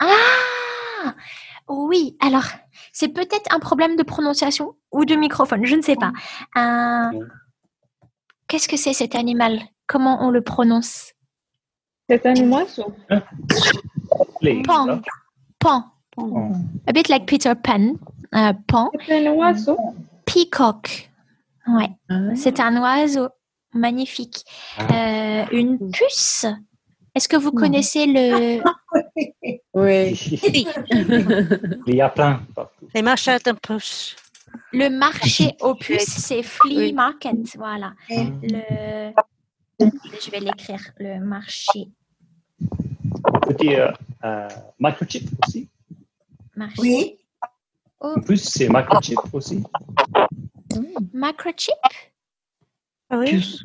[0.00, 1.14] ah,
[1.68, 2.16] oui.
[2.20, 2.44] Alors,
[2.92, 6.12] c'est peut-être un problème de prononciation ou de microphone, je ne sais pas.
[6.54, 7.12] Un-
[8.48, 9.60] Qu'est-ce que c'est cet animal?
[9.86, 11.11] Comment on le prononce?
[12.08, 12.94] C'est un oiseau.
[14.64, 15.00] Pan.
[15.58, 15.84] Pan.
[16.86, 17.94] A bit like Peter Pan.
[18.34, 18.90] Euh, pan.
[19.06, 19.78] C'est un oiseau.
[20.26, 21.10] Peacock.
[21.66, 21.90] Ouais.
[22.34, 23.28] C'est un oiseau
[23.72, 24.44] magnifique.
[24.90, 26.46] Euh, une puce.
[27.14, 28.60] Est-ce que vous connaissez le.
[29.74, 30.12] Oui.
[31.86, 32.42] Il y a plein.
[32.94, 34.16] Les marchés d'un pouce.
[34.72, 37.56] Le marché aux puces, c'est flea market.
[37.56, 37.92] Voilà.
[38.10, 39.12] Le...
[40.24, 40.80] Je vais l'écrire.
[40.98, 41.88] Le marché.
[43.42, 43.90] Petit euh,
[44.24, 45.68] euh, microchip aussi.
[46.56, 46.74] marché.
[46.80, 47.18] Oui.
[48.00, 49.62] Oh, En plus, c'est microchip aussi.
[51.12, 51.74] microchip?
[53.10, 53.60] Oui.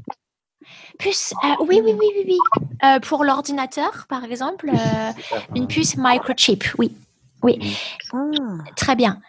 [1.00, 1.34] Puce.
[1.44, 2.38] euh, oui, oui, oui, oui, oui.
[2.84, 5.12] Euh, pour l'ordinateur, par exemple, euh,
[5.56, 6.64] une puce microchip.
[6.78, 6.96] Oui.
[7.44, 7.78] Oui.
[8.76, 9.22] Très bien.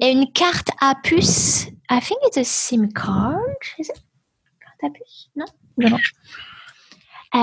[0.00, 1.66] Et une carte à puce.
[1.90, 3.38] I think it's a SIM card.
[3.78, 4.02] Is it?
[4.60, 5.28] Carte à puce?
[5.36, 5.44] Non?
[5.82, 7.38] Euh,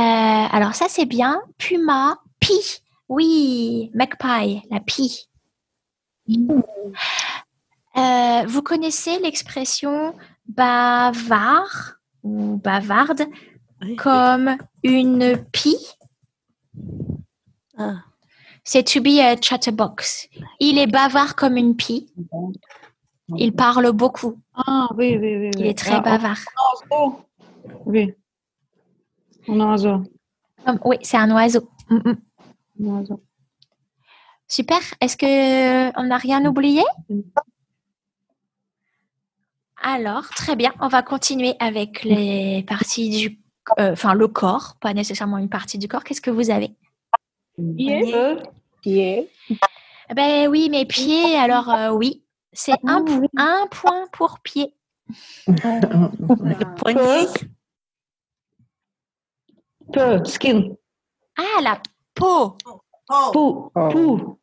[0.52, 1.42] alors, ça, c'est bien.
[1.58, 2.20] Puma.
[2.40, 2.82] Pi.
[3.10, 3.92] Oui.
[3.94, 4.62] Magpie.
[4.70, 5.28] La pi.
[7.98, 10.14] Euh, vous connaissez l'expression
[10.48, 13.24] bavard ou bavarde
[13.98, 15.78] comme une pie?
[17.78, 18.02] Ah.
[18.64, 20.28] C'est to be a chatterbox.
[20.60, 22.12] Il est bavard comme une pie.
[23.38, 24.38] Il parle beaucoup.
[24.54, 25.52] Ah oui, oui, oui.
[25.58, 26.40] Il est très Ah, bavard.
[27.86, 28.14] Oui.
[29.48, 30.04] Un oiseau.
[30.84, 31.70] Oui, c'est un oiseau.
[31.90, 32.18] Mm, mm.
[32.82, 33.24] Un oiseau.
[34.48, 34.80] Super.
[35.02, 36.84] Est-ce que on n'a rien oublié?
[39.82, 40.74] Alors, très bien.
[40.82, 43.40] On va continuer avec les parties du,
[43.80, 46.04] euh, enfin le corps, pas nécessairement une partie du corps.
[46.04, 46.72] Qu'est-ce que vous avez?
[47.76, 48.38] Pied.
[48.82, 49.30] Pied.
[50.10, 51.36] Eh Ben oui, mes pieds.
[51.38, 52.24] Alors euh, oui,
[52.54, 54.74] c'est un, po- un point pour pied.
[56.78, 57.28] Poignet.
[59.94, 60.24] Peu.
[60.26, 60.76] Skin.
[61.38, 61.82] Ah, la
[62.14, 62.58] peau.
[63.34, 63.72] Pou.
[63.74, 64.40] Pou.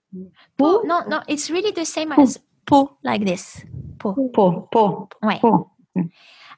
[0.56, 0.82] Peau.
[0.86, 3.64] Non, non, it's really the same as peau, like this.
[3.98, 4.14] Peau.
[4.32, 4.68] Pou.
[4.70, 5.08] Pou.
[5.22, 5.40] Ouais.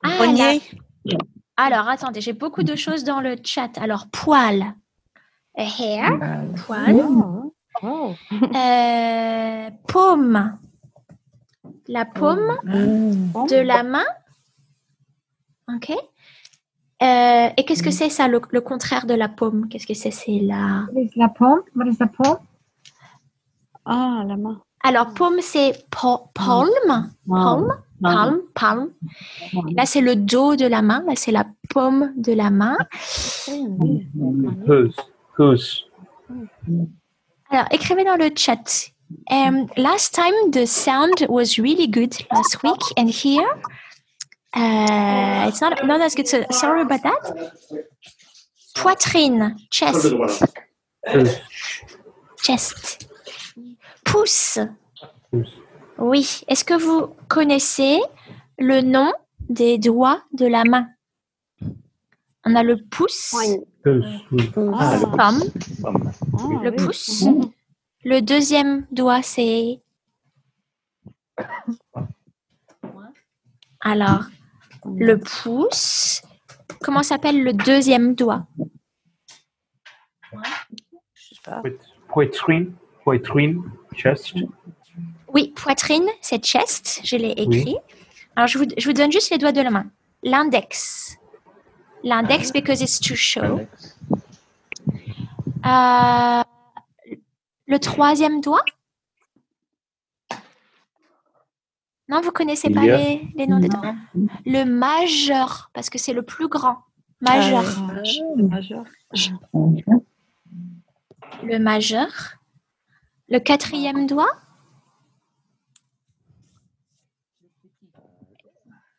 [0.03, 0.59] Ah, la-.
[1.57, 3.79] Alors, attendez, j'ai beaucoup de choses dans le chat.
[3.79, 4.75] Alors, poil.
[5.57, 6.11] A hair.
[6.67, 7.03] Poil.
[8.55, 10.59] Euh, paume.
[11.89, 14.05] La paume de la main.
[15.75, 15.93] OK.
[17.03, 20.11] Euh, et qu'est-ce que c'est ça, le, le contraire de la paume Qu'est-ce que c'est
[20.11, 20.87] C'est la...
[20.93, 21.27] What is la
[21.91, 22.39] is la paume?
[23.85, 24.61] Ah, la main.
[24.83, 27.11] Alors, paume, c'est pa- palme.
[27.29, 27.73] Palme.
[28.03, 28.39] Palme.
[28.55, 28.89] Palme.
[29.69, 31.03] Et Là, c'est le dos de la main.
[31.07, 32.77] Là, c'est la paume de la main.
[35.39, 35.85] Whose?
[37.51, 38.91] Alors, écrivez dans le chat.
[39.31, 43.47] Um, last time the sound was really good last week, and here
[44.55, 46.29] uh, it's not not as good.
[46.29, 47.23] So sorry about that.
[48.75, 50.15] Poitrine, chest,
[52.43, 53.09] chest.
[54.05, 54.59] Pouce.
[55.99, 56.43] Oui.
[56.49, 58.01] Est-ce que vous connaissez
[58.59, 59.13] le nom
[59.49, 60.89] des doigts de la main?
[62.45, 63.35] On a le pouce?
[63.35, 65.43] Ah, pomme,
[65.83, 66.63] Pomme.
[66.63, 67.25] le pouce.
[68.05, 69.81] Le deuxième doigt, c'est.
[73.89, 74.25] Alors,
[74.97, 76.21] le pouce.
[76.83, 78.47] Comment s'appelle le deuxième doigt?
[81.45, 81.63] Poit-
[82.09, 82.75] Poitrine.
[83.05, 83.63] Poitrine.
[83.95, 84.35] Chest.
[85.33, 87.01] Oui, poitrine, c'est chest.
[87.05, 87.77] Je l'ai écrit.
[88.35, 89.87] Alors, je vous, je vous donne juste les doigts de la main.
[90.25, 91.17] L'index.
[92.03, 93.61] L'index, because it's to show.
[95.65, 96.43] Euh,
[97.67, 98.65] le troisième doigt?
[102.09, 103.95] Non, vous connaissez pas les, les noms des doigts
[104.45, 106.79] Le majeur, parce que c'est le plus grand.
[107.21, 107.65] Majeur.
[108.37, 108.85] Majeur.
[111.43, 112.09] Le majeur.
[113.29, 114.31] Le quatrième doigt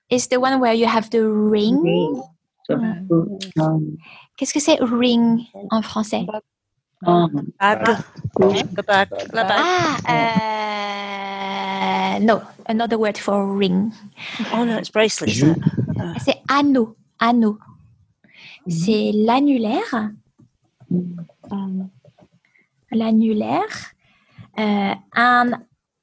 [0.10, 1.80] is the one where you have the ring?
[4.36, 5.42] Qu'est-ce que c'est ring
[5.72, 6.26] en français?
[7.06, 7.28] Ah.
[7.60, 7.78] Ah,
[10.10, 13.94] euh, no, another word for ring.
[14.54, 15.42] Oh no, it's bracelet.
[15.44, 17.58] Uh, C'est anneau, anneau.
[18.68, 20.12] C'est l'annulaire.
[22.92, 23.94] L'annulaire.
[24.60, 25.52] Euh, un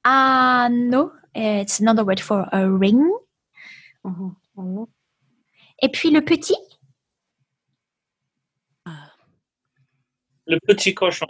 [0.05, 3.03] anneau, it's another word for a ring.
[5.83, 6.55] Et puis le petit,
[10.47, 11.27] Le petit cochon.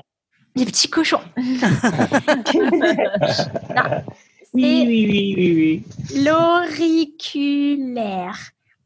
[0.57, 1.21] le petit cochon.
[4.55, 5.83] Oui, oui, oui, oui, oui.
[6.25, 8.39] L'auriculaire.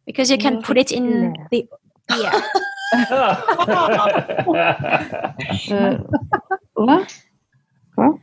[0.07, 1.69] Because you can put it in the
[2.11, 2.33] ear.
[5.71, 5.99] Euh,
[6.75, 7.03] Quoi?
[7.95, 8.19] Quoi?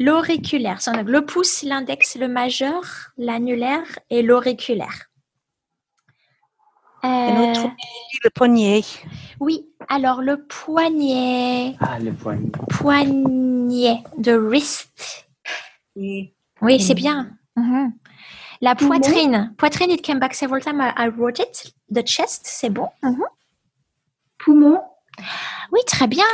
[0.00, 0.80] L'auriculaire.
[0.80, 2.82] C'est donc le pouce, l'index, le majeur,
[3.16, 5.04] l'annulaire et l'auriculaire.
[7.04, 7.68] Et l'autre, Euh,
[8.24, 8.82] le poignet.
[9.38, 11.76] oui, alors le poignet.
[11.78, 12.50] Ah, le poignet.
[12.70, 15.27] Poignet de wrist.
[16.62, 17.30] Oui, c'est bien.
[17.56, 17.92] Mhm.
[18.60, 19.54] La poitrine.
[19.56, 20.80] Poitrine, it came back several times.
[20.96, 21.72] I, wrote it.
[21.92, 22.88] The chest, c'est bon.
[23.02, 23.24] Mhm.
[24.38, 24.80] Poumon.
[25.72, 26.24] Oui, très bien.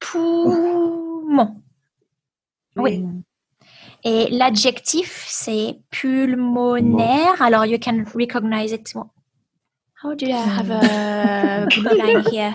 [0.00, 1.60] Poumon.
[2.76, 3.04] Oui.
[4.04, 7.40] Et l'adjectif, c'est pulmonaire.
[7.42, 8.94] Alors, you can recognize it.
[10.02, 12.54] How do I have a blue line here?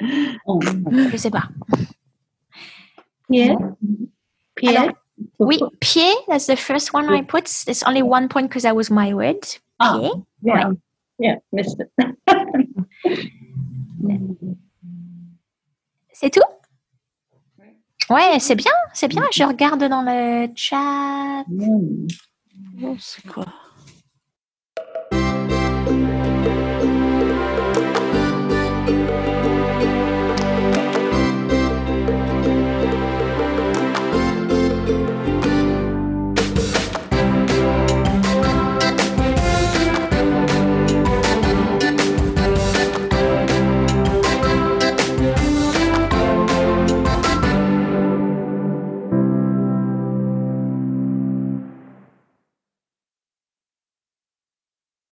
[0.00, 1.48] Je sais pas.
[3.30, 3.56] Pied.
[4.58, 4.76] Pied.
[4.76, 4.92] Alors,
[5.38, 7.46] oui, pied, that's the first one I put.
[7.66, 9.42] There's only one point because that was my word.
[9.80, 10.22] Pied.
[10.42, 10.72] Yeah.
[11.18, 11.90] Yeah, missed it.
[16.12, 16.42] C'est tout?
[18.10, 19.22] Ouais, c'est bien, c'est bien.
[19.32, 21.44] Je regarde dans le chat.
[22.82, 23.46] Oh, c'est quoi?